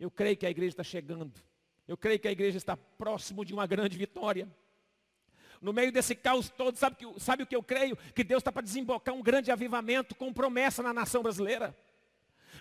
Eu 0.00 0.10
creio 0.10 0.36
que 0.36 0.46
a 0.46 0.50
igreja 0.50 0.70
está 0.70 0.82
chegando. 0.82 1.40
Eu 1.86 1.96
creio 1.96 2.18
que 2.18 2.26
a 2.26 2.32
igreja 2.32 2.56
está 2.56 2.76
próximo 2.76 3.44
de 3.44 3.54
uma 3.54 3.66
grande 3.66 3.96
vitória. 3.96 4.48
No 5.64 5.72
meio 5.72 5.90
desse 5.90 6.14
caos 6.14 6.50
todo, 6.50 6.76
sabe, 6.76 6.96
que, 6.96 7.06
sabe 7.18 7.42
o 7.42 7.46
que 7.46 7.56
eu 7.56 7.62
creio? 7.62 7.96
Que 8.14 8.22
Deus 8.22 8.42
está 8.42 8.52
para 8.52 8.60
desembocar 8.60 9.14
um 9.14 9.22
grande 9.22 9.50
avivamento 9.50 10.14
com 10.14 10.30
promessa 10.30 10.82
na 10.82 10.92
nação 10.92 11.22
brasileira. 11.22 11.74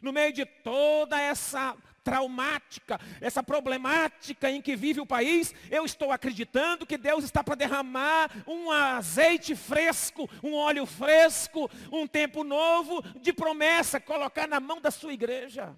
No 0.01 0.13
meio 0.13 0.31
de 0.31 0.45
toda 0.45 1.19
essa 1.19 1.75
traumática, 2.01 2.98
essa 3.19 3.43
problemática 3.43 4.50
em 4.50 4.62
que 4.62 4.74
vive 4.74 5.01
o 5.01 5.05
país, 5.05 5.53
eu 5.69 5.83
estou 5.83 6.13
acreditando 6.13 6.86
que 6.86 6.98
Deus 6.98 7.25
está 7.25 7.43
para 7.43 7.55
derramar 7.55 8.31
um 8.48 8.72
azeite 8.72 9.53
fresco, 9.53 10.29
um 10.41 10.53
óleo 10.53 10.86
fresco, 10.86 11.69
um 11.91 12.07
tempo 12.07 12.41
novo 12.45 13.01
de 13.19 13.33
promessa, 13.33 14.00
colocar 14.00 14.48
na 14.48 14.62
mão 14.62 14.79
da 14.79 14.91
sua 14.91 15.12
igreja. 15.12 15.75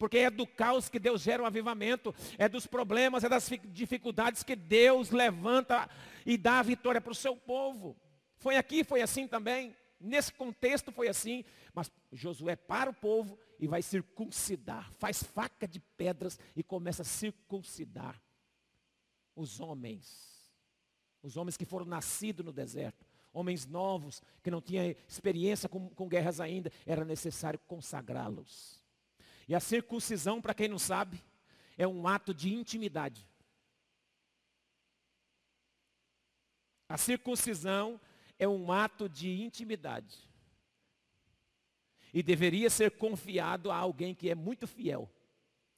Porque 0.00 0.16
é 0.16 0.30
do 0.30 0.46
caos 0.46 0.88
que 0.88 0.98
Deus 0.98 1.20
gera 1.20 1.42
um 1.42 1.46
avivamento, 1.46 2.14
é 2.38 2.48
dos 2.48 2.66
problemas, 2.66 3.22
é 3.22 3.28
das 3.28 3.50
dificuldades 3.66 4.42
que 4.42 4.56
Deus 4.56 5.10
levanta 5.10 5.90
e 6.24 6.38
dá 6.38 6.58
a 6.58 6.62
vitória 6.62 7.02
para 7.02 7.12
o 7.12 7.14
seu 7.14 7.36
povo. 7.36 7.94
Foi 8.38 8.56
aqui, 8.56 8.82
foi 8.82 9.02
assim 9.02 9.28
também. 9.28 9.76
Nesse 10.00 10.32
contexto 10.32 10.90
foi 10.90 11.08
assim, 11.08 11.44
mas 11.74 11.92
Josué 12.10 12.56
para 12.56 12.88
o 12.88 12.94
povo 12.94 13.38
e 13.58 13.66
vai 13.66 13.82
circuncidar, 13.82 14.90
faz 14.94 15.22
faca 15.22 15.68
de 15.68 15.78
pedras 15.78 16.38
e 16.56 16.62
começa 16.62 17.02
a 17.02 17.04
circuncidar 17.04 18.18
os 19.36 19.60
homens. 19.60 20.50
Os 21.22 21.36
homens 21.36 21.58
que 21.58 21.66
foram 21.66 21.84
nascidos 21.84 22.42
no 22.42 22.54
deserto, 22.54 23.04
homens 23.34 23.66
novos, 23.66 24.22
que 24.42 24.50
não 24.50 24.62
tinham 24.62 24.94
experiência 25.06 25.68
com, 25.68 25.90
com 25.90 26.08
guerras 26.08 26.40
ainda, 26.40 26.72
era 26.86 27.04
necessário 27.04 27.60
consagrá-los. 27.68 28.79
E 29.50 29.54
a 29.56 29.58
circuncisão, 29.58 30.40
para 30.40 30.54
quem 30.54 30.68
não 30.68 30.78
sabe, 30.78 31.20
é 31.76 31.84
um 31.84 32.06
ato 32.06 32.32
de 32.32 32.54
intimidade. 32.54 33.28
A 36.88 36.96
circuncisão 36.96 38.00
é 38.38 38.46
um 38.46 38.70
ato 38.70 39.08
de 39.08 39.42
intimidade 39.42 40.16
e 42.14 42.22
deveria 42.22 42.70
ser 42.70 42.92
confiado 42.92 43.72
a 43.72 43.76
alguém 43.76 44.14
que 44.14 44.30
é 44.30 44.36
muito 44.36 44.68
fiel 44.68 45.10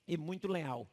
e 0.06 0.18
muito 0.18 0.48
leal. 0.48 0.86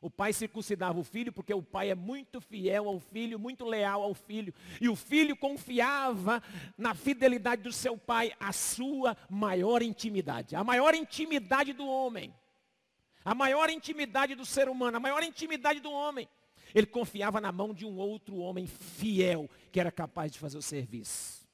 O 0.00 0.08
pai 0.08 0.32
circuncidava 0.32 0.98
o 0.98 1.02
filho 1.02 1.32
porque 1.32 1.52
o 1.52 1.62
pai 1.62 1.90
é 1.90 1.94
muito 1.94 2.40
fiel 2.40 2.88
ao 2.88 3.00
filho, 3.00 3.38
muito 3.38 3.64
leal 3.64 4.00
ao 4.02 4.14
filho. 4.14 4.54
E 4.80 4.88
o 4.88 4.94
filho 4.94 5.36
confiava 5.36 6.40
na 6.76 6.94
fidelidade 6.94 7.62
do 7.62 7.72
seu 7.72 7.98
pai, 7.98 8.32
a 8.38 8.52
sua 8.52 9.16
maior 9.28 9.82
intimidade. 9.82 10.54
A 10.54 10.62
maior 10.62 10.94
intimidade 10.94 11.72
do 11.72 11.84
homem. 11.84 12.32
A 13.24 13.34
maior 13.34 13.68
intimidade 13.70 14.36
do 14.36 14.46
ser 14.46 14.68
humano, 14.68 14.96
a 14.96 15.00
maior 15.00 15.22
intimidade 15.24 15.80
do 15.80 15.90
homem. 15.90 16.28
Ele 16.72 16.86
confiava 16.86 17.40
na 17.40 17.50
mão 17.50 17.74
de 17.74 17.84
um 17.84 17.96
outro 17.96 18.36
homem 18.36 18.68
fiel 18.68 19.50
que 19.72 19.80
era 19.80 19.90
capaz 19.90 20.30
de 20.30 20.38
fazer 20.38 20.58
o 20.58 20.62
serviço. 20.62 21.44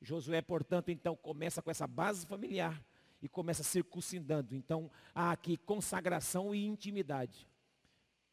Josué, 0.00 0.40
portanto, 0.40 0.90
então 0.90 1.14
começa 1.14 1.60
com 1.60 1.70
essa 1.70 1.86
base 1.86 2.26
familiar 2.26 2.82
e 3.22 3.28
começa 3.28 3.62
circuncidando. 3.62 4.54
Então, 4.54 4.90
há 5.14 5.30
aqui 5.30 5.56
consagração 5.56 6.54
e 6.54 6.64
intimidade. 6.64 7.46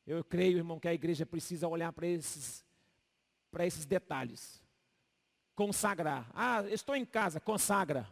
Eu 0.06 0.24
creio, 0.24 0.58
irmão, 0.58 0.80
que 0.80 0.88
a 0.88 0.94
igreja 0.94 1.26
precisa 1.26 1.68
olhar 1.68 1.92
para 1.92 2.08
esses, 2.08 2.64
para 3.52 3.66
esses 3.66 3.86
detalhes. 3.86 4.62
Consagrar. 5.54 6.30
Ah, 6.34 6.64
estou 6.70 6.96
em 6.96 7.06
casa, 7.06 7.40
consagra. 7.40 8.08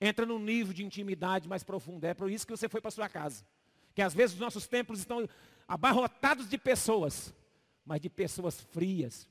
Entra 0.00 0.26
num 0.26 0.38
nível 0.38 0.74
de 0.74 0.84
intimidade 0.84 1.48
mais 1.48 1.62
profundo. 1.62 2.04
É 2.04 2.14
por 2.14 2.30
isso 2.30 2.46
que 2.46 2.56
você 2.56 2.68
foi 2.68 2.80
para 2.80 2.90
sua 2.90 3.08
casa. 3.08 3.46
Que 3.94 4.02
às 4.02 4.12
vezes 4.12 4.34
os 4.34 4.40
nossos 4.40 4.66
templos 4.66 4.98
estão 4.98 5.28
abarrotados 5.68 6.48
de 6.48 6.58
pessoas, 6.58 7.32
mas 7.84 8.00
de 8.00 8.10
pessoas 8.10 8.60
frias, 8.60 9.28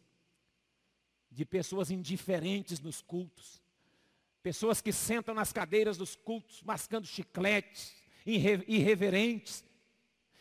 de 1.29 1.45
pessoas 1.45 1.91
indiferentes 1.91 2.79
nos 2.79 3.01
cultos, 3.01 3.61
pessoas 4.45 4.79
que 4.79 4.93
sentam 4.93 5.33
nas 5.33 5.51
cadeiras 5.51 5.97
dos 5.97 6.15
cultos 6.15 6.61
mascando 6.61 7.07
chicletes 7.07 7.95
irreverentes, 8.27 9.63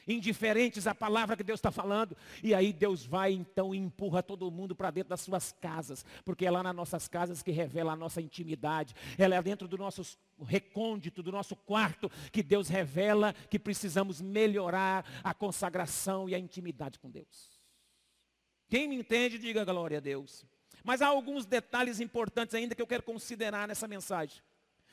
indiferentes 0.06 0.86
à 0.86 0.94
palavra 0.94 1.34
que 1.34 1.42
Deus 1.42 1.56
está 1.56 1.70
falando. 1.70 2.14
E 2.42 2.54
aí 2.54 2.70
Deus 2.70 3.06
vai 3.06 3.32
então 3.32 3.74
e 3.74 3.78
empurra 3.78 4.22
todo 4.22 4.50
mundo 4.50 4.76
para 4.76 4.90
dentro 4.90 5.08
das 5.08 5.22
suas 5.22 5.52
casas, 5.52 6.04
porque 6.22 6.44
é 6.44 6.50
lá 6.50 6.62
nas 6.62 6.76
nossas 6.76 7.08
casas 7.08 7.42
que 7.42 7.50
revela 7.50 7.92
a 7.92 7.96
nossa 7.96 8.20
intimidade. 8.20 8.94
Ela 9.16 9.36
é 9.36 9.42
dentro 9.42 9.66
do 9.66 9.78
nosso 9.78 10.18
recôndito, 10.46 11.22
do 11.22 11.32
nosso 11.32 11.56
quarto, 11.56 12.10
que 12.30 12.42
Deus 12.42 12.68
revela 12.68 13.32
que 13.48 13.58
precisamos 13.58 14.20
melhorar 14.20 15.02
a 15.24 15.32
consagração 15.32 16.28
e 16.28 16.34
a 16.34 16.38
intimidade 16.38 16.98
com 16.98 17.10
Deus. 17.10 17.58
Quem 18.68 18.86
me 18.86 18.96
entende, 18.96 19.38
diga 19.38 19.64
glória 19.64 19.96
a 19.96 20.00
Deus. 20.02 20.44
Mas 20.82 21.00
há 21.00 21.06
alguns 21.06 21.46
detalhes 21.46 22.00
importantes 22.00 22.54
ainda 22.54 22.74
que 22.74 22.82
eu 22.82 22.86
quero 22.86 23.02
considerar 23.02 23.68
nessa 23.68 23.86
mensagem. 23.86 24.42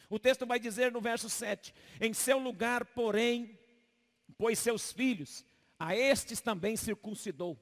O 0.10 0.20
texto 0.20 0.46
vai 0.46 0.60
dizer 0.60 0.92
no 0.92 1.00
verso 1.00 1.30
7: 1.30 1.74
Em 2.00 2.14
seu 2.14 2.38
lugar, 2.38 2.86
porém, 2.86 3.58
pois 4.38 4.60
seus 4.60 4.92
filhos, 4.92 5.46
a 5.80 5.96
estes 5.96 6.42
também 6.42 6.76
circuncidou. 6.76 7.58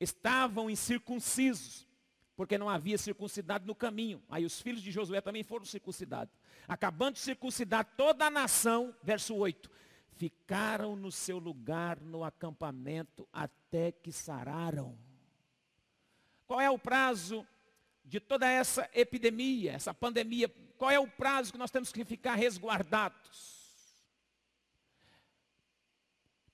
Estavam 0.00 0.68
incircuncisos, 0.68 1.86
porque 2.36 2.58
não 2.58 2.68
havia 2.68 2.98
circuncidado 2.98 3.66
no 3.66 3.74
caminho. 3.74 4.20
Aí 4.28 4.44
os 4.44 4.60
filhos 4.60 4.82
de 4.82 4.90
Josué 4.90 5.20
também 5.20 5.44
foram 5.44 5.64
circuncidados. 5.64 6.34
Acabando 6.66 7.14
de 7.14 7.20
circuncidar 7.20 7.84
toda 7.96 8.26
a 8.26 8.30
nação, 8.30 8.94
verso 9.02 9.36
8, 9.36 9.70
ficaram 10.10 10.96
no 10.96 11.12
seu 11.12 11.38
lugar 11.38 12.00
no 12.00 12.24
acampamento 12.24 13.28
até 13.32 13.92
que 13.92 14.10
sararam. 14.10 14.98
Qual 16.46 16.60
é 16.60 16.70
o 16.70 16.78
prazo 16.78 17.46
de 18.12 18.20
toda 18.20 18.46
essa 18.46 18.88
epidemia, 18.92 19.72
essa 19.72 19.94
pandemia? 19.94 20.46
Qual 20.76 20.90
é 20.90 21.00
o 21.00 21.08
prazo 21.08 21.50
que 21.50 21.58
nós 21.58 21.70
temos 21.70 21.90
que 21.90 22.04
ficar 22.04 22.34
resguardados? 22.34 23.62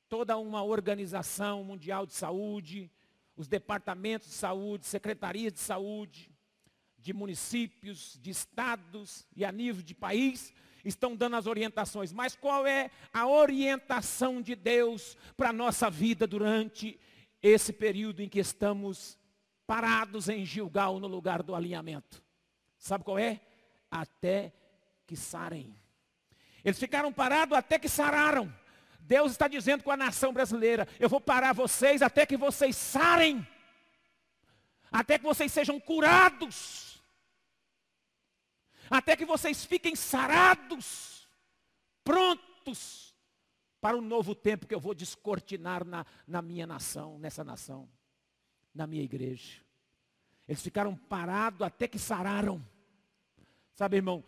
toda 0.08 0.38
uma 0.38 0.62
organização 0.62 1.62
mundial 1.62 2.06
de 2.06 2.14
saúde, 2.14 2.90
os 3.36 3.46
departamentos 3.46 4.28
de 4.28 4.34
saúde, 4.34 4.86
secretarias 4.86 5.52
de 5.52 5.60
saúde, 5.60 6.30
de 6.96 7.12
municípios, 7.12 8.18
de 8.20 8.30
estados 8.30 9.26
e 9.36 9.44
a 9.44 9.52
nível 9.52 9.82
de 9.82 9.94
país, 9.94 10.52
estão 10.84 11.14
dando 11.14 11.36
as 11.36 11.46
orientações. 11.46 12.12
Mas 12.12 12.34
qual 12.34 12.66
é 12.66 12.90
a 13.12 13.28
orientação 13.28 14.40
de 14.40 14.54
Deus 14.54 15.16
para 15.36 15.50
a 15.50 15.52
nossa 15.52 15.90
vida 15.90 16.26
durante 16.26 16.98
esse 17.42 17.72
período 17.72 18.22
em 18.22 18.28
que 18.28 18.40
estamos 18.40 19.18
parados 19.68 20.30
em 20.30 20.46
Gilgal 20.46 20.98
no 20.98 21.06
lugar 21.06 21.42
do 21.42 21.54
alinhamento? 21.54 22.24
Sabe 22.78 23.04
qual 23.04 23.18
é? 23.18 23.38
Até 23.90 24.50
que 25.06 25.14
sarem. 25.14 25.76
Eles 26.64 26.78
ficaram 26.78 27.12
parados 27.12 27.56
até 27.56 27.78
que 27.78 27.88
sararam. 27.88 28.50
Deus 28.98 29.32
está 29.32 29.46
dizendo 29.46 29.84
com 29.84 29.90
a 29.90 29.96
nação 29.96 30.32
brasileira: 30.32 30.88
eu 30.98 31.06
vou 31.06 31.20
parar 31.20 31.52
vocês 31.52 32.00
até 32.00 32.24
que 32.24 32.36
vocês 32.36 32.74
sarem, 32.76 33.46
até 34.90 35.18
que 35.18 35.24
vocês 35.24 35.52
sejam 35.52 35.78
curados, 35.78 37.02
até 38.88 39.16
que 39.16 39.26
vocês 39.26 39.66
fiquem 39.66 39.94
sarados, 39.94 41.28
prontos 42.02 43.14
para 43.82 43.98
o 43.98 44.00
novo 44.00 44.34
tempo 44.34 44.66
que 44.66 44.74
eu 44.74 44.80
vou 44.80 44.94
descortinar 44.94 45.84
na, 45.84 46.06
na 46.26 46.40
minha 46.40 46.66
nação, 46.66 47.18
nessa 47.18 47.44
nação, 47.44 47.86
na 48.74 48.86
minha 48.86 49.02
igreja. 49.02 49.60
Eles 50.46 50.62
ficaram 50.62 50.96
parados 50.96 51.62
até 51.62 51.86
que 51.86 51.98
sararam. 51.98 52.64
Sabe, 53.74 53.96
irmão, 53.96 54.24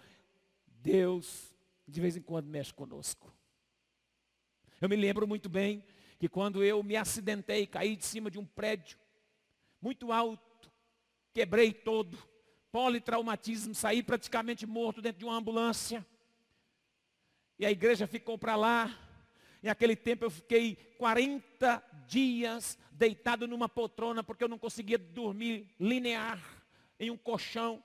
Deus 0.67 1.51
de 1.87 2.01
vez 2.01 2.17
em 2.17 2.23
quando 2.23 2.47
mexe 2.47 2.73
conosco. 2.73 3.33
Eu 4.81 4.89
me 4.89 4.97
lembro 4.97 5.27
muito 5.27 5.49
bem 5.49 5.85
que 6.19 6.29
quando 6.29 6.63
eu 6.63 6.83
me 6.83 6.97
acidentei, 6.97 7.67
caí 7.67 7.97
de 7.97 8.05
cima 8.05 8.31
de 8.31 8.39
um 8.39 8.45
prédio 8.45 8.99
muito 9.81 10.13
alto, 10.13 10.71
quebrei 11.33 11.73
todo, 11.73 12.19
politraumatismo, 12.71 13.75
saí 13.75 14.03
praticamente 14.03 14.67
morto 14.67 15.03
dentro 15.03 15.19
de 15.19 15.25
uma 15.25 15.37
ambulância. 15.37 16.07
E 17.59 17.67
a 17.67 17.71
igreja 17.71 18.07
ficou 18.07 18.39
para 18.39 18.57
lá. 18.57 19.10
Em 19.63 19.69
aquele 19.69 19.95
tempo 19.95 20.25
eu 20.25 20.31
fiquei 20.31 20.77
40 20.99 21.83
dias 22.07 22.79
deitado 22.93 23.47
numa 23.47 23.69
poltrona 23.69 24.23
porque 24.23 24.45
eu 24.45 24.49
não 24.49 24.59
conseguia 24.59 24.99
dormir 24.99 25.69
linear 25.79 26.41
em 26.99 27.11
um 27.11 27.17
colchão. 27.17 27.83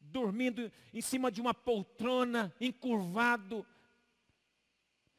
Dormindo 0.00 0.70
em 0.94 1.00
cima 1.00 1.30
de 1.30 1.40
uma 1.40 1.52
poltrona, 1.52 2.54
encurvado, 2.60 3.66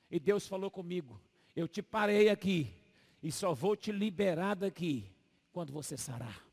e 0.10 0.19
Deus 0.19 0.47
falou 0.47 0.71
comigo: 0.71 1.19
Eu 1.56 1.67
te 1.67 1.82
parei 1.82 2.30
aqui 2.30 2.73
e 3.21 3.32
só 3.32 3.54
vou 3.54 3.76
te 3.76 3.91
liberar 3.91 4.56
daqui 4.56 5.06
quando 5.52 5.73
você 5.73 5.97
sarar. 5.97 6.45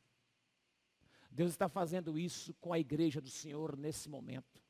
Deus 1.31 1.51
está 1.51 1.69
fazendo 1.69 2.19
isso 2.19 2.55
com 2.55 2.73
a 2.73 2.79
igreja 2.79 3.21
do 3.21 3.31
Senhor 3.31 3.77
nesse 3.77 4.09
momento. 4.09 4.64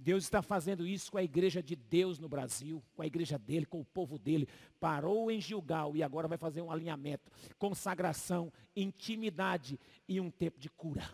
Deus 0.00 0.24
está 0.24 0.40
fazendo 0.40 0.86
isso 0.86 1.12
com 1.12 1.18
a 1.18 1.22
igreja 1.22 1.62
de 1.62 1.76
Deus 1.76 2.18
no 2.18 2.26
Brasil, 2.26 2.82
com 2.94 3.02
a 3.02 3.06
igreja 3.06 3.38
dele, 3.38 3.66
com 3.66 3.80
o 3.80 3.84
povo 3.84 4.18
dele. 4.18 4.48
Parou 4.80 5.30
em 5.30 5.40
Gilgal 5.40 5.94
e 5.94 6.02
agora 6.02 6.26
vai 6.26 6.38
fazer 6.38 6.62
um 6.62 6.70
alinhamento, 6.70 7.30
consagração, 7.58 8.50
intimidade 8.74 9.78
e 10.08 10.18
um 10.18 10.30
tempo 10.30 10.58
de 10.58 10.70
cura. 10.70 11.06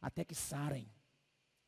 Até 0.00 0.24
que 0.24 0.34
sarem. 0.34 0.90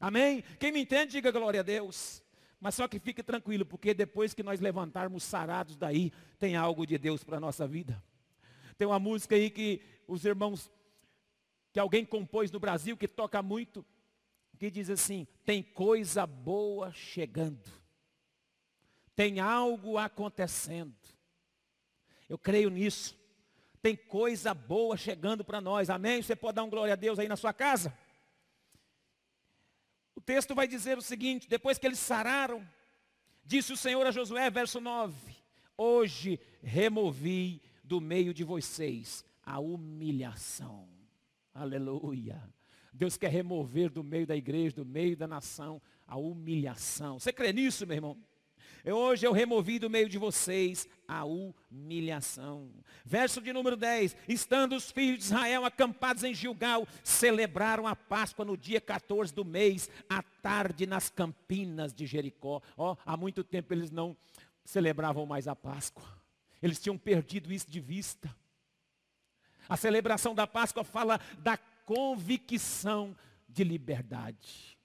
Amém? 0.00 0.42
Quem 0.58 0.72
me 0.72 0.80
entende, 0.80 1.12
diga 1.12 1.30
glória 1.30 1.60
a 1.60 1.62
Deus. 1.62 2.22
Mas 2.58 2.74
só 2.74 2.88
que 2.88 2.98
fique 2.98 3.22
tranquilo, 3.22 3.66
porque 3.66 3.92
depois 3.92 4.32
que 4.32 4.42
nós 4.42 4.60
levantarmos 4.60 5.22
sarados 5.24 5.76
daí, 5.76 6.10
tem 6.38 6.56
algo 6.56 6.86
de 6.86 6.96
Deus 6.96 7.22
para 7.22 7.36
a 7.36 7.40
nossa 7.40 7.68
vida. 7.68 8.02
Tem 8.78 8.88
uma 8.88 8.98
música 8.98 9.34
aí 9.36 9.50
que 9.50 9.82
os 10.06 10.24
irmãos, 10.24 10.70
que 11.70 11.78
alguém 11.78 12.06
compôs 12.06 12.50
no 12.50 12.58
Brasil, 12.58 12.96
que 12.96 13.06
toca 13.06 13.42
muito, 13.42 13.84
que 14.58 14.70
diz 14.70 14.90
assim, 14.90 15.26
tem 15.44 15.62
coisa 15.62 16.26
boa 16.26 16.92
chegando. 16.92 17.70
Tem 19.14 19.40
algo 19.40 19.96
acontecendo. 19.96 20.94
Eu 22.28 22.38
creio 22.38 22.68
nisso. 22.68 23.16
Tem 23.80 23.96
coisa 23.96 24.52
boa 24.52 24.96
chegando 24.96 25.44
para 25.44 25.60
nós. 25.60 25.88
Amém? 25.88 26.20
Você 26.20 26.36
pode 26.36 26.56
dar 26.56 26.64
um 26.64 26.70
glória 26.70 26.92
a 26.92 26.96
Deus 26.96 27.18
aí 27.18 27.28
na 27.28 27.36
sua 27.36 27.52
casa? 27.52 27.96
O 30.14 30.20
texto 30.20 30.54
vai 30.54 30.66
dizer 30.66 30.98
o 30.98 31.02
seguinte: 31.02 31.48
depois 31.48 31.78
que 31.78 31.86
eles 31.86 31.98
sararam, 31.98 32.66
disse 33.44 33.72
o 33.72 33.76
Senhor 33.76 34.04
a 34.04 34.10
Josué, 34.10 34.50
verso 34.50 34.80
9: 34.80 35.14
Hoje 35.76 36.40
removi 36.62 37.62
do 37.84 38.00
meio 38.00 38.34
de 38.34 38.44
vocês 38.44 39.24
a 39.44 39.60
humilhação. 39.60 40.88
Aleluia. 41.54 42.42
Deus 42.98 43.16
quer 43.16 43.30
remover 43.30 43.90
do 43.90 44.02
meio 44.02 44.26
da 44.26 44.34
igreja, 44.34 44.74
do 44.74 44.84
meio 44.84 45.16
da 45.16 45.28
nação, 45.28 45.80
a 46.04 46.16
humilhação. 46.16 47.16
Você 47.20 47.32
crê 47.32 47.52
nisso, 47.52 47.86
meu 47.86 47.94
irmão? 47.94 48.18
Hoje 48.84 49.24
eu 49.24 49.30
removi 49.30 49.78
do 49.78 49.88
meio 49.88 50.08
de 50.08 50.18
vocês 50.18 50.88
a 51.06 51.24
humilhação. 51.24 52.72
Verso 53.04 53.40
de 53.40 53.52
número 53.52 53.76
10. 53.76 54.16
Estando 54.28 54.74
os 54.74 54.90
filhos 54.90 55.18
de 55.18 55.24
Israel 55.26 55.64
acampados 55.64 56.24
em 56.24 56.34
Gilgal, 56.34 56.88
celebraram 57.04 57.86
a 57.86 57.94
Páscoa 57.94 58.44
no 58.44 58.56
dia 58.56 58.80
14 58.80 59.32
do 59.32 59.44
mês, 59.44 59.88
à 60.08 60.20
tarde 60.20 60.84
nas 60.84 61.08
campinas 61.08 61.94
de 61.94 62.04
Jericó. 62.04 62.60
Oh, 62.76 62.96
há 63.06 63.16
muito 63.16 63.44
tempo 63.44 63.72
eles 63.72 63.92
não 63.92 64.16
celebravam 64.64 65.24
mais 65.24 65.46
a 65.46 65.54
Páscoa. 65.54 66.04
Eles 66.60 66.80
tinham 66.80 66.98
perdido 66.98 67.52
isso 67.52 67.70
de 67.70 67.78
vista. 67.78 68.34
A 69.68 69.76
celebração 69.76 70.34
da 70.34 70.48
Páscoa 70.48 70.82
fala 70.82 71.20
da 71.38 71.56
convicção 71.88 73.16
de 73.48 73.64
liberdade. 73.64 74.78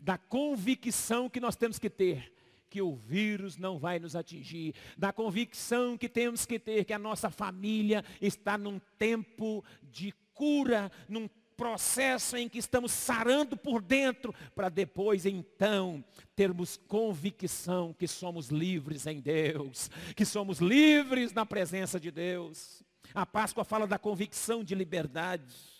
Da 0.00 0.18
convicção 0.18 1.30
que 1.30 1.38
nós 1.38 1.54
temos 1.54 1.78
que 1.78 1.88
ter 1.88 2.34
que 2.68 2.82
o 2.82 2.96
vírus 2.96 3.56
não 3.56 3.78
vai 3.78 3.98
nos 3.98 4.14
atingir, 4.14 4.74
da 4.96 5.10
convicção 5.10 5.96
que 5.96 6.06
temos 6.06 6.44
que 6.44 6.58
ter 6.58 6.84
que 6.84 6.92
a 6.92 6.98
nossa 6.98 7.30
família 7.30 8.04
está 8.20 8.58
num 8.58 8.78
tempo 8.98 9.64
de 9.80 10.12
cura, 10.34 10.92
num 11.08 11.30
processo 11.56 12.36
em 12.36 12.46
que 12.46 12.58
estamos 12.58 12.90
sarando 12.92 13.56
por 13.56 13.80
dentro, 13.80 14.34
para 14.56 14.68
depois 14.68 15.24
então 15.24 16.04
termos 16.36 16.76
convicção 16.76 17.94
que 17.94 18.08
somos 18.08 18.48
livres 18.48 19.06
em 19.06 19.20
Deus, 19.20 19.88
que 20.16 20.24
somos 20.24 20.58
livres 20.58 21.32
na 21.32 21.46
presença 21.46 21.98
de 21.98 22.10
Deus. 22.10 22.82
A 23.14 23.24
Páscoa 23.24 23.64
fala 23.64 23.86
da 23.86 23.98
convicção 23.98 24.62
de 24.62 24.74
liberdade. 24.74 25.77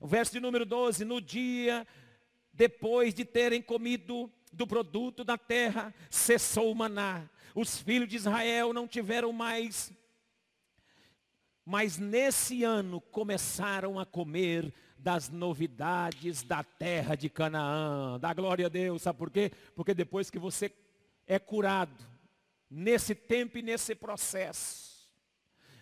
O 0.00 0.06
verso 0.06 0.32
de 0.32 0.40
número 0.40 0.64
12, 0.64 1.04
no 1.04 1.20
dia 1.20 1.86
depois 2.52 3.14
de 3.14 3.24
terem 3.24 3.62
comido 3.62 4.30
do 4.52 4.66
produto 4.66 5.22
da 5.22 5.38
terra, 5.38 5.94
cessou 6.10 6.72
o 6.72 6.74
maná. 6.74 7.28
Os 7.54 7.78
filhos 7.78 8.08
de 8.08 8.16
Israel 8.16 8.72
não 8.72 8.88
tiveram 8.88 9.32
mais. 9.32 9.92
Mas 11.64 11.98
nesse 11.98 12.64
ano 12.64 13.00
começaram 13.00 13.98
a 13.98 14.06
comer 14.06 14.72
das 14.98 15.28
novidades 15.28 16.42
da 16.42 16.64
terra 16.64 17.14
de 17.14 17.28
Canaã. 17.28 18.18
Dá 18.18 18.34
glória 18.34 18.66
a 18.66 18.68
Deus, 18.68 19.02
sabe 19.02 19.18
por 19.18 19.30
quê? 19.30 19.52
Porque 19.74 19.94
depois 19.94 20.30
que 20.30 20.38
você 20.38 20.72
é 21.26 21.38
curado, 21.38 21.94
nesse 22.68 23.14
tempo 23.14 23.58
e 23.58 23.62
nesse 23.62 23.94
processo, 23.94 25.08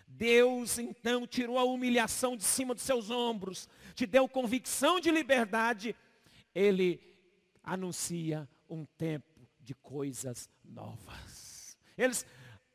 Deus 0.07 0.79
então 0.79 1.27
tirou 1.27 1.57
a 1.57 1.63
humilhação 1.63 2.35
de 2.35 2.43
cima 2.43 2.73
dos 2.73 2.83
seus 2.83 3.09
ombros, 3.09 3.69
te 3.99 4.05
deu 4.05 4.29
convicção 4.29 4.97
de 4.97 5.11
liberdade, 5.11 5.93
Ele 6.55 7.01
anuncia 7.61 8.47
um 8.69 8.85
tempo 8.85 9.45
de 9.59 9.75
coisas 9.75 10.49
novas. 10.63 11.77
Eles, 11.97 12.25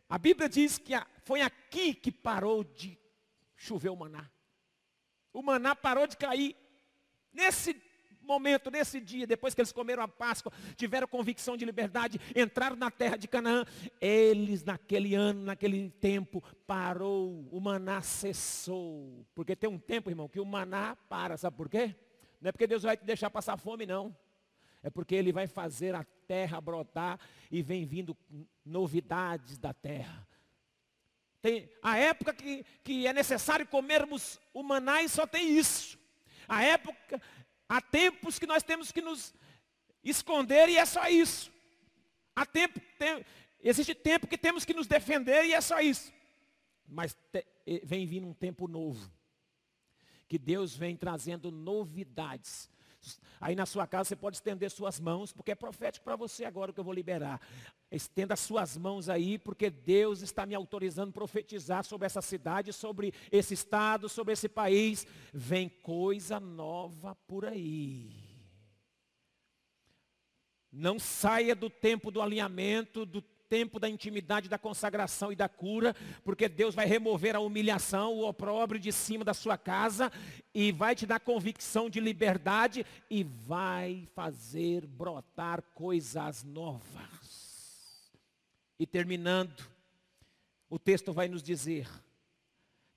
a 0.07 0.19
Bíblia 0.19 0.51
diz 0.51 0.77
que 0.77 0.93
foi 1.25 1.41
aqui 1.41 1.95
que 1.95 2.13
parou 2.13 2.63
de 2.63 2.99
chover 3.57 3.89
o 3.89 3.97
maná. 3.97 4.31
O 5.33 5.41
maná 5.41 5.75
parou 5.75 6.07
de 6.07 6.15
cair. 6.15 6.55
Nesse 7.33 7.73
momento, 8.25 8.71
nesse 8.71 9.01
dia, 9.01 9.27
depois 9.27 9.55
que 9.55 9.61
eles 9.61 9.73
comeram 9.73 10.03
a 10.03 10.09
Páscoa, 10.09 10.53
tiveram 10.77 11.07
convicção 11.07 11.57
de 11.57 11.65
liberdade, 11.65 12.21
entraram 12.35 12.77
na 12.77 12.91
terra 12.91 13.17
de 13.17 13.29
Canaã, 13.29 13.65
eles 14.01 14.65
naquele 14.65 15.15
ano, 15.15 15.43
naquele 15.43 15.91
tempo, 15.91 16.43
parou, 16.67 17.49
o 17.51 17.61
maná 17.61 18.03
cessou. 18.03 19.27
Porque 19.35 19.55
tem 19.55 19.71
um 19.71 19.79
tempo, 19.79 20.11
irmão, 20.11 20.29
que 20.29 20.41
o 20.41 20.45
maná 20.45 20.97
para, 21.09 21.37
sabe 21.37 21.57
por 21.57 21.69
quê? 21.69 21.95
Não 22.41 22.49
é 22.49 22.53
porque 22.53 22.67
Deus 22.67 22.83
vai 22.83 22.97
te 22.97 23.05
deixar 23.05 23.31
passar 23.31 23.57
fome, 23.57 23.87
não. 23.87 24.15
É 24.83 24.91
porque 24.91 25.15
Ele 25.15 25.33
vai 25.33 25.47
fazer 25.47 25.95
a 25.95 26.05
terra 26.27 26.61
brotar 26.61 27.19
e 27.51 27.63
vem 27.63 27.87
vindo 27.87 28.17
novidades 28.65 29.57
da 29.57 29.73
terra. 29.73 30.27
Tem 31.41 31.71
a 31.83 31.99
época 31.99 32.33
que, 32.33 32.65
que 32.83 33.07
é 33.07 33.13
necessário 33.13 33.67
comermos 33.67 34.41
o 34.53 34.63
maná 34.63 35.03
e 35.03 35.09
só 35.09 35.27
tem 35.27 35.57
isso. 35.57 35.99
A 36.49 36.63
época, 36.63 37.21
há 37.69 37.81
tempos 37.81 38.39
que 38.39 38.47
nós 38.47 38.63
temos 38.63 38.93
que 38.93 39.01
nos 39.01 39.35
esconder 40.03 40.69
e 40.69 40.77
é 40.77 40.85
só 40.85 41.09
isso. 41.09 41.53
Há 42.37 42.45
tempo, 42.45 42.81
tem, 42.99 43.25
existe 43.63 43.95
tempo 43.95 44.27
que 44.27 44.37
temos 44.37 44.65
que 44.65 44.75
nos 44.75 44.87
defender 44.87 45.45
e 45.45 45.55
é 45.55 45.61
só 45.61 45.81
isso. 45.81 46.13
Mas 46.87 47.17
te, 47.33 47.47
vem 47.85 48.07
vindo 48.07 48.27
um 48.27 48.35
tempo 48.35 48.69
novo. 48.69 49.11
Que 50.29 50.39
Deus 50.39 50.77
vem 50.77 50.97
trazendo 50.97 51.51
novidades. 51.51 52.69
Aí 53.41 53.55
na 53.55 53.67
sua 53.67 53.87
casa 53.87 54.09
você 54.09 54.17
pode 54.17 54.37
estender 54.37 54.71
suas 54.71 54.99
mãos, 55.01 55.33
porque 55.33 55.53
é 55.53 55.55
profético 55.55 56.05
para 56.05 56.17
você 56.17 56.45
agora 56.45 56.73
que 56.73 56.81
eu 56.81 56.85
vou 56.85 56.95
liberar. 56.95 57.41
Estenda 57.91 58.37
suas 58.37 58.77
mãos 58.77 59.09
aí, 59.09 59.39
porque 59.39 59.71
Deus 59.71 60.23
está 60.23 60.47
me 60.47 60.55
autorizando 60.55 61.11
a 61.11 61.13
profetizar 61.13 61.85
sobre 61.85 62.07
essa 62.07 62.23
cidade, 62.23 62.73
sobre 62.73 63.13
esse 63.31 63.55
estado, 63.55 64.09
sobre 64.09 64.33
esse 64.33 64.49
país. 64.49 65.07
Vem 65.33 65.69
coisa 65.69 66.41
nova 66.41 67.15
por 67.27 67.45
aí. 67.45 68.11
Não 70.73 70.99
saia 70.99 71.55
do 71.55 71.71
tempo 71.71 72.11
do 72.11 72.21
alinhamento, 72.21 73.07
do 73.07 73.23
tempo 73.49 73.79
da 73.79 73.89
intimidade, 73.89 74.49
da 74.49 74.59
consagração 74.59 75.33
e 75.33 75.37
da 75.37 75.49
cura, 75.49 75.95
porque 76.25 76.49
Deus 76.49 76.75
vai 76.75 76.87
remover 76.87 77.37
a 77.37 77.41
humilhação, 77.41 78.15
o 78.15 78.29
opróbrio 78.29 78.81
de 78.81 78.93
cima 78.93 79.25
da 79.25 79.35
sua 79.35 79.57
casa 79.57 80.11
e 80.53 80.73
vai 80.73 80.95
te 80.95 81.07
dar 81.07 81.21
convicção 81.21 81.89
de 81.89 82.01
liberdade 82.01 82.85
e 83.11 83.23
vai 83.23 84.09
fazer 84.15 84.87
brotar 84.87 85.63
coisas 85.75 86.43
novas. 86.43 88.13
E 88.79 88.87
terminando, 88.87 89.65
o 90.69 90.79
texto 90.79 91.13
vai 91.13 91.29
nos 91.29 91.43
dizer 91.43 91.89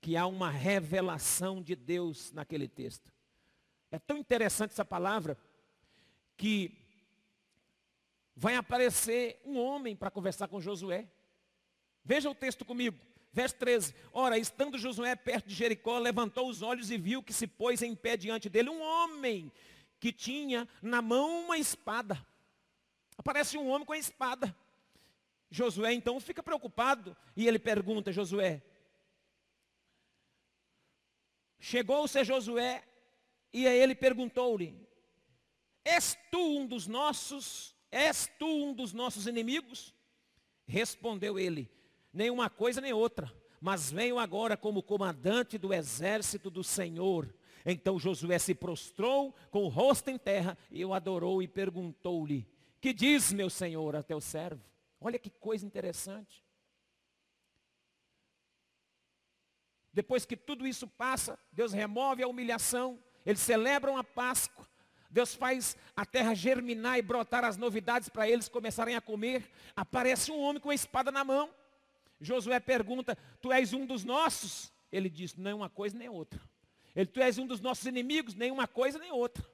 que 0.00 0.16
há 0.16 0.26
uma 0.26 0.50
revelação 0.50 1.62
de 1.62 1.76
Deus 1.76 2.32
naquele 2.32 2.68
texto. 2.68 3.12
É 3.90 3.98
tão 3.98 4.16
interessante 4.16 4.72
essa 4.72 4.84
palavra 4.84 5.36
que 6.36 6.87
vai 8.38 8.54
aparecer 8.54 9.40
um 9.44 9.58
homem 9.58 9.96
para 9.96 10.12
conversar 10.12 10.46
com 10.46 10.60
Josué. 10.60 11.08
Veja 12.04 12.30
o 12.30 12.34
texto 12.34 12.64
comigo. 12.64 12.96
Verso 13.32 13.56
13. 13.56 13.96
Ora, 14.12 14.38
estando 14.38 14.78
Josué 14.78 15.16
perto 15.16 15.48
de 15.48 15.54
Jericó, 15.56 15.98
levantou 15.98 16.48
os 16.48 16.62
olhos 16.62 16.88
e 16.88 16.96
viu 16.96 17.20
que 17.20 17.32
se 17.32 17.48
pôs 17.48 17.82
em 17.82 17.96
pé 17.96 18.16
diante 18.16 18.48
dele 18.48 18.70
um 18.70 18.80
homem 18.80 19.52
que 19.98 20.12
tinha 20.12 20.68
na 20.80 21.02
mão 21.02 21.46
uma 21.46 21.58
espada. 21.58 22.24
Aparece 23.16 23.58
um 23.58 23.68
homem 23.68 23.84
com 23.84 23.92
a 23.92 23.98
espada. 23.98 24.54
Josué 25.50 25.92
então 25.92 26.20
fica 26.20 26.40
preocupado 26.40 27.16
e 27.34 27.48
ele 27.48 27.58
pergunta, 27.58 28.12
Josué, 28.12 28.62
chegou-se 31.58 32.22
Josué 32.22 32.84
e 33.52 33.66
a 33.66 33.74
ele 33.74 33.96
perguntou-lhe, 33.96 34.78
és 35.84 36.16
tu 36.30 36.60
um 36.60 36.66
dos 36.66 36.86
nossos 36.86 37.76
És 37.90 38.30
tu 38.38 38.46
um 38.46 38.74
dos 38.74 38.92
nossos 38.92 39.26
inimigos? 39.26 39.94
Respondeu 40.66 41.38
ele, 41.38 41.70
nenhuma 42.12 42.50
coisa 42.50 42.80
nem 42.80 42.92
outra, 42.92 43.32
mas 43.60 43.90
venho 43.90 44.18
agora 44.18 44.56
como 44.56 44.82
comandante 44.82 45.56
do 45.56 45.72
exército 45.72 46.50
do 46.50 46.62
Senhor. 46.62 47.34
Então 47.64 47.98
Josué 47.98 48.38
se 48.38 48.54
prostrou 48.54 49.34
com 49.50 49.64
o 49.64 49.68
rosto 49.68 50.10
em 50.10 50.18
terra 50.18 50.56
e 50.70 50.84
o 50.84 50.92
adorou 50.92 51.42
e 51.42 51.48
perguntou-lhe, 51.48 52.46
que 52.80 52.92
diz 52.92 53.32
meu 53.32 53.50
Senhor 53.50 53.96
a 53.96 54.02
teu 54.02 54.20
servo? 54.20 54.62
Olha 55.00 55.18
que 55.18 55.30
coisa 55.30 55.64
interessante. 55.64 56.44
Depois 59.92 60.24
que 60.24 60.36
tudo 60.36 60.66
isso 60.66 60.86
passa, 60.86 61.38
Deus 61.52 61.72
remove 61.72 62.22
a 62.22 62.28
humilhação, 62.28 63.02
eles 63.24 63.40
celebram 63.40 63.96
a 63.96 64.04
Páscoa, 64.04 64.68
Deus 65.10 65.34
faz 65.34 65.76
a 65.96 66.04
terra 66.04 66.34
germinar 66.34 66.98
e 66.98 67.02
brotar 67.02 67.44
as 67.44 67.56
novidades 67.56 68.08
para 68.08 68.28
eles 68.28 68.48
começarem 68.48 68.94
a 68.94 69.00
comer. 69.00 69.50
Aparece 69.74 70.30
um 70.30 70.40
homem 70.40 70.60
com 70.60 70.70
a 70.70 70.74
espada 70.74 71.10
na 71.10 71.24
mão. 71.24 71.50
Josué 72.20 72.60
pergunta, 72.60 73.16
tu 73.40 73.52
és 73.52 73.72
um 73.72 73.86
dos 73.86 74.04
nossos? 74.04 74.72
Ele 74.92 75.08
diz, 75.08 75.34
nem 75.34 75.52
uma 75.52 75.70
coisa 75.70 75.96
nem 75.96 76.08
outra. 76.08 76.40
Ele, 76.94 77.06
tu 77.06 77.20
és 77.20 77.38
um 77.38 77.46
dos 77.46 77.60
nossos 77.60 77.86
inimigos? 77.86 78.34
Nem 78.34 78.50
uma 78.50 78.66
coisa 78.66 78.98
nem 78.98 79.10
outra. 79.10 79.48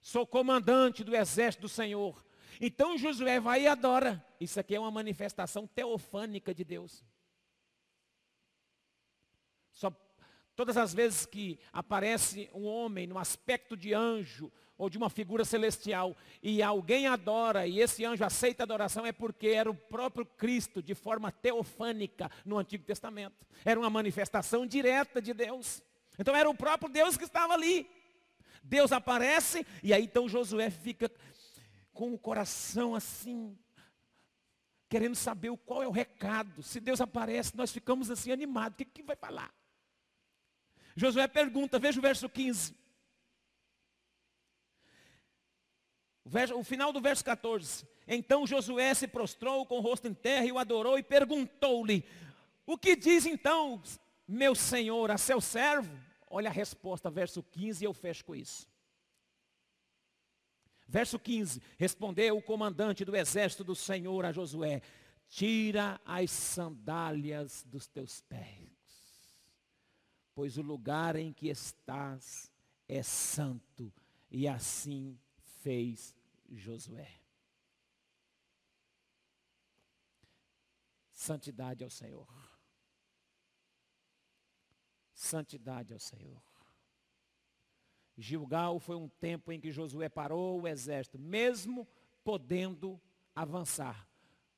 Sou 0.00 0.26
comandante 0.26 1.04
do 1.04 1.14
exército 1.14 1.62
do 1.62 1.68
Senhor. 1.68 2.24
Então 2.60 2.98
Josué 2.98 3.38
vai 3.38 3.62
e 3.62 3.66
adora. 3.68 4.24
Isso 4.40 4.58
aqui 4.58 4.74
é 4.74 4.80
uma 4.80 4.90
manifestação 4.90 5.66
teofânica 5.66 6.54
de 6.54 6.64
Deus. 6.64 7.04
Só 9.74 9.90
Todas 10.60 10.76
as 10.76 10.92
vezes 10.92 11.24
que 11.24 11.58
aparece 11.72 12.50
um 12.52 12.66
homem 12.66 13.06
no 13.06 13.16
aspecto 13.16 13.74
de 13.74 13.94
anjo 13.94 14.52
ou 14.76 14.90
de 14.90 14.98
uma 14.98 15.08
figura 15.08 15.42
celestial 15.42 16.14
e 16.42 16.62
alguém 16.62 17.06
adora 17.06 17.66
e 17.66 17.80
esse 17.80 18.04
anjo 18.04 18.22
aceita 18.22 18.62
a 18.62 18.64
adoração 18.64 19.06
é 19.06 19.10
porque 19.10 19.48
era 19.48 19.70
o 19.70 19.74
próprio 19.74 20.26
Cristo 20.26 20.82
de 20.82 20.94
forma 20.94 21.32
teofânica 21.32 22.30
no 22.44 22.58
Antigo 22.58 22.84
Testamento. 22.84 23.46
Era 23.64 23.80
uma 23.80 23.88
manifestação 23.88 24.66
direta 24.66 25.22
de 25.22 25.32
Deus. 25.32 25.82
Então 26.18 26.36
era 26.36 26.50
o 26.50 26.54
próprio 26.54 26.90
Deus 26.90 27.16
que 27.16 27.24
estava 27.24 27.54
ali. 27.54 27.88
Deus 28.62 28.92
aparece 28.92 29.66
e 29.82 29.94
aí 29.94 30.04
então 30.04 30.28
Josué 30.28 30.68
fica 30.68 31.10
com 31.90 32.12
o 32.12 32.18
coração 32.18 32.94
assim, 32.94 33.56
querendo 34.90 35.14
saber 35.14 35.56
qual 35.64 35.82
é 35.82 35.88
o 35.88 35.90
recado. 35.90 36.62
Se 36.62 36.80
Deus 36.80 37.00
aparece, 37.00 37.56
nós 37.56 37.72
ficamos 37.72 38.10
assim 38.10 38.30
animados. 38.30 38.74
O 38.74 38.76
que, 38.76 38.84
que 38.84 39.02
vai 39.02 39.16
falar? 39.16 39.58
Josué 40.96 41.26
pergunta, 41.28 41.78
veja 41.78 41.98
o 41.98 42.02
verso 42.02 42.28
15. 42.28 42.74
O 46.54 46.62
final 46.62 46.92
do 46.92 47.00
verso 47.00 47.24
14. 47.24 47.86
Então 48.06 48.46
Josué 48.46 48.94
se 48.94 49.08
prostrou 49.08 49.66
com 49.66 49.78
o 49.78 49.80
rosto 49.80 50.06
em 50.06 50.14
terra 50.14 50.44
e 50.44 50.52
o 50.52 50.58
adorou 50.58 50.98
e 50.98 51.02
perguntou-lhe: 51.02 52.04
O 52.66 52.78
que 52.78 52.94
diz 52.94 53.26
então, 53.26 53.82
meu 54.26 54.54
senhor, 54.54 55.10
a 55.10 55.18
seu 55.18 55.40
servo? 55.40 55.96
Olha 56.28 56.48
a 56.48 56.52
resposta, 56.52 57.10
verso 57.10 57.42
15, 57.42 57.82
e 57.82 57.86
eu 57.86 57.92
fecho 57.92 58.24
com 58.24 58.34
isso. 58.34 58.68
Verso 60.86 61.18
15: 61.18 61.60
Respondeu 61.78 62.36
o 62.36 62.42
comandante 62.42 63.04
do 63.04 63.16
exército 63.16 63.64
do 63.64 63.74
Senhor 63.74 64.24
a 64.24 64.32
Josué: 64.32 64.82
Tira 65.28 66.00
as 66.04 66.30
sandálias 66.30 67.64
dos 67.68 67.88
teus 67.88 68.20
pés 68.22 68.69
pois 70.34 70.56
o 70.56 70.62
lugar 70.62 71.16
em 71.16 71.32
que 71.32 71.48
estás 71.48 72.52
é 72.88 73.02
santo. 73.02 73.92
E 74.30 74.46
assim 74.46 75.18
fez 75.60 76.14
Josué. 76.48 77.20
Santidade 81.10 81.84
ao 81.84 81.90
Senhor. 81.90 82.28
Santidade 85.12 85.92
ao 85.92 85.98
Senhor. 85.98 86.42
Gilgal 88.16 88.78
foi 88.78 88.96
um 88.96 89.08
tempo 89.08 89.52
em 89.52 89.60
que 89.60 89.72
Josué 89.72 90.08
parou 90.08 90.60
o 90.60 90.68
exército, 90.68 91.18
mesmo 91.18 91.86
podendo 92.22 93.00
avançar, 93.34 94.08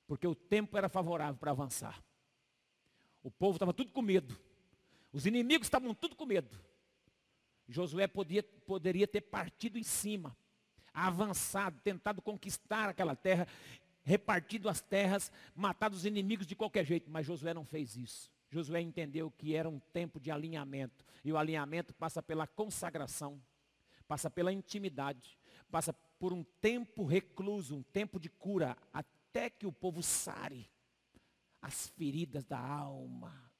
porque 0.06 0.26
o 0.26 0.34
tempo 0.34 0.76
era 0.76 0.88
favorável 0.88 1.38
para 1.38 1.52
avançar. 1.52 2.02
O 3.22 3.30
povo 3.30 3.56
estava 3.56 3.72
tudo 3.72 3.92
com 3.92 4.02
medo. 4.02 4.38
Os 5.12 5.26
inimigos 5.26 5.66
estavam 5.66 5.94
tudo 5.94 6.16
com 6.16 6.24
medo. 6.24 6.58
Josué 7.68 8.06
podia, 8.06 8.42
poderia 8.42 9.06
ter 9.06 9.20
partido 9.20 9.78
em 9.78 9.82
cima, 9.82 10.36
avançado, 10.92 11.80
tentado 11.80 12.20
conquistar 12.20 12.88
aquela 12.88 13.14
terra, 13.14 13.46
repartido 14.02 14.68
as 14.68 14.80
terras, 14.80 15.30
matado 15.54 15.94
os 15.94 16.04
inimigos 16.04 16.46
de 16.46 16.56
qualquer 16.56 16.84
jeito, 16.84 17.10
mas 17.10 17.26
Josué 17.26 17.54
não 17.54 17.64
fez 17.64 17.96
isso. 17.96 18.30
Josué 18.50 18.80
entendeu 18.80 19.30
que 19.30 19.54
era 19.54 19.68
um 19.68 19.78
tempo 19.78 20.20
de 20.20 20.30
alinhamento, 20.30 21.04
e 21.24 21.32
o 21.32 21.38
alinhamento 21.38 21.94
passa 21.94 22.22
pela 22.22 22.46
consagração, 22.46 23.40
passa 24.06 24.28
pela 24.28 24.52
intimidade, 24.52 25.38
passa 25.70 25.92
por 26.18 26.32
um 26.32 26.44
tempo 26.60 27.04
recluso, 27.04 27.76
um 27.76 27.82
tempo 27.82 28.20
de 28.20 28.28
cura, 28.28 28.76
até 28.92 29.48
que 29.48 29.66
o 29.66 29.72
povo 29.72 30.02
sare 30.02 30.68
as 31.62 31.88
feridas 31.88 32.44
da 32.44 32.58
alma. 32.58 33.51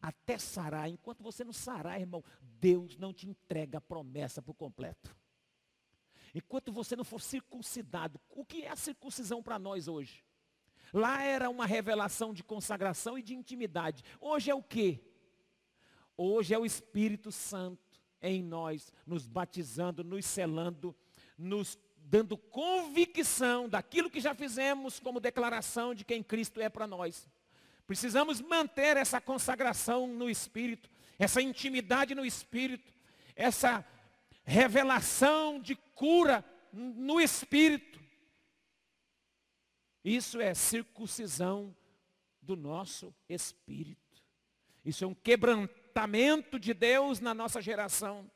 Até 0.00 0.38
sarar. 0.38 0.88
Enquanto 0.88 1.22
você 1.22 1.44
não 1.44 1.52
sarar, 1.52 2.00
irmão, 2.00 2.22
Deus 2.40 2.96
não 2.96 3.12
te 3.12 3.28
entrega 3.28 3.78
a 3.78 3.80
promessa 3.80 4.40
por 4.40 4.54
completo. 4.54 5.16
Enquanto 6.34 6.70
você 6.72 6.94
não 6.94 7.04
for 7.04 7.20
circuncidado, 7.20 8.20
o 8.30 8.44
que 8.44 8.64
é 8.64 8.70
a 8.70 8.76
circuncisão 8.76 9.42
para 9.42 9.58
nós 9.58 9.88
hoje? 9.88 10.22
Lá 10.92 11.22
era 11.22 11.48
uma 11.50 11.66
revelação 11.66 12.32
de 12.32 12.44
consagração 12.44 13.18
e 13.18 13.22
de 13.22 13.34
intimidade. 13.34 14.04
Hoje 14.20 14.50
é 14.50 14.54
o 14.54 14.62
quê? 14.62 15.00
Hoje 16.16 16.54
é 16.54 16.58
o 16.58 16.66
Espírito 16.66 17.32
Santo 17.32 18.00
em 18.20 18.42
nós, 18.42 18.92
nos 19.06 19.26
batizando, 19.26 20.02
nos 20.02 20.24
selando, 20.24 20.94
nos 21.36 21.78
dando 21.96 22.36
convicção 22.36 23.68
daquilo 23.68 24.10
que 24.10 24.20
já 24.20 24.34
fizemos 24.34 25.00
como 25.00 25.20
declaração 25.20 25.94
de 25.94 26.04
quem 26.04 26.22
Cristo 26.22 26.60
é 26.60 26.68
para 26.68 26.86
nós. 26.86 27.28
Precisamos 27.86 28.40
manter 28.40 28.96
essa 28.96 29.20
consagração 29.20 30.06
no 30.06 30.28
Espírito, 30.28 30.90
essa 31.18 31.40
intimidade 31.40 32.14
no 32.14 32.24
Espírito, 32.24 32.92
essa 33.34 33.84
revelação 34.44 35.60
de 35.60 35.76
cura 35.94 36.44
no 36.72 37.20
Espírito. 37.20 38.00
Isso 40.04 40.40
é 40.40 40.54
circuncisão 40.54 41.74
do 42.40 42.54
nosso 42.54 43.12
espírito. 43.28 44.22
Isso 44.84 45.02
é 45.02 45.06
um 45.06 45.14
quebrantamento 45.14 46.60
de 46.60 46.72
Deus 46.72 47.18
na 47.18 47.34
nossa 47.34 47.60
geração. 47.60 48.30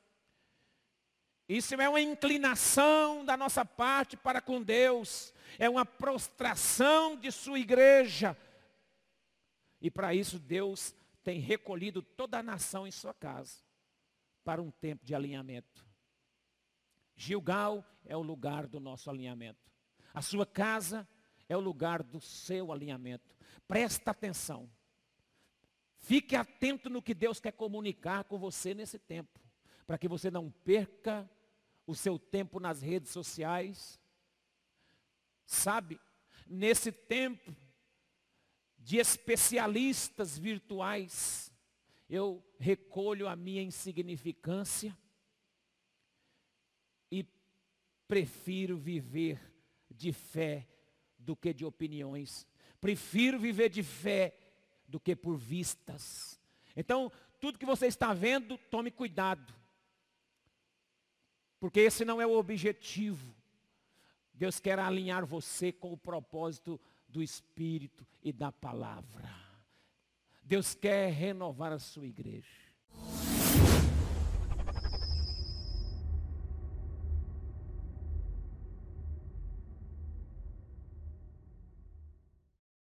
Isso 1.48 1.74
é 1.74 1.88
uma 1.88 2.00
inclinação 2.00 3.24
da 3.24 3.36
nossa 3.36 3.64
parte 3.64 4.16
para 4.16 4.40
com 4.40 4.60
Deus. 4.60 5.32
É 5.58 5.68
uma 5.68 5.86
prostração 5.86 7.16
de 7.16 7.30
sua 7.30 7.58
igreja. 7.58 8.36
E 9.80 9.90
para 9.90 10.14
isso 10.14 10.38
Deus 10.38 10.94
tem 11.22 11.40
recolhido 11.40 12.02
toda 12.02 12.38
a 12.38 12.42
nação 12.42 12.86
em 12.86 12.90
sua 12.90 13.14
casa 13.14 13.62
para 14.44 14.60
um 14.60 14.70
tempo 14.70 15.04
de 15.04 15.14
alinhamento. 15.14 15.86
Gilgal 17.16 17.84
é 18.04 18.16
o 18.16 18.22
lugar 18.22 18.66
do 18.66 18.80
nosso 18.80 19.10
alinhamento. 19.10 19.70
A 20.12 20.22
sua 20.22 20.46
casa 20.46 21.06
é 21.48 21.56
o 21.56 21.60
lugar 21.60 22.02
do 22.02 22.20
seu 22.20 22.72
alinhamento. 22.72 23.36
Presta 23.68 24.10
atenção. 24.10 24.70
Fique 25.98 26.34
atento 26.34 26.88
no 26.88 27.02
que 27.02 27.14
Deus 27.14 27.38
quer 27.38 27.52
comunicar 27.52 28.24
com 28.24 28.38
você 28.38 28.72
nesse 28.72 28.98
tempo, 28.98 29.38
para 29.86 29.98
que 29.98 30.08
você 30.08 30.30
não 30.30 30.50
perca 30.50 31.30
o 31.86 31.94
seu 31.94 32.18
tempo 32.18 32.58
nas 32.58 32.80
redes 32.80 33.10
sociais. 33.10 34.00
Sabe, 35.44 36.00
nesse 36.46 36.90
tempo 36.90 37.54
de 38.80 38.96
especialistas 38.96 40.38
virtuais, 40.38 41.52
eu 42.08 42.42
recolho 42.58 43.28
a 43.28 43.36
minha 43.36 43.62
insignificância 43.62 44.96
e 47.10 47.24
prefiro 48.08 48.76
viver 48.76 49.38
de 49.90 50.12
fé 50.12 50.66
do 51.18 51.36
que 51.36 51.52
de 51.52 51.64
opiniões. 51.64 52.46
Prefiro 52.80 53.38
viver 53.38 53.68
de 53.68 53.82
fé 53.82 54.34
do 54.88 54.98
que 54.98 55.14
por 55.14 55.36
vistas. 55.36 56.40
Então, 56.74 57.12
tudo 57.38 57.58
que 57.58 57.66
você 57.66 57.86
está 57.86 58.14
vendo, 58.14 58.56
tome 58.70 58.90
cuidado. 58.90 59.54
Porque 61.60 61.80
esse 61.80 62.04
não 62.04 62.20
é 62.20 62.26
o 62.26 62.36
objetivo. 62.36 63.36
Deus 64.32 64.58
quer 64.58 64.78
alinhar 64.78 65.26
você 65.26 65.70
com 65.70 65.92
o 65.92 65.98
propósito 65.98 66.80
do 67.10 67.22
Espírito 67.22 68.06
e 68.22 68.32
da 68.32 68.52
palavra. 68.52 69.28
Deus 70.42 70.74
quer 70.74 71.12
renovar 71.12 71.72
a 71.72 71.78
sua 71.78 72.06
igreja. 72.06 72.69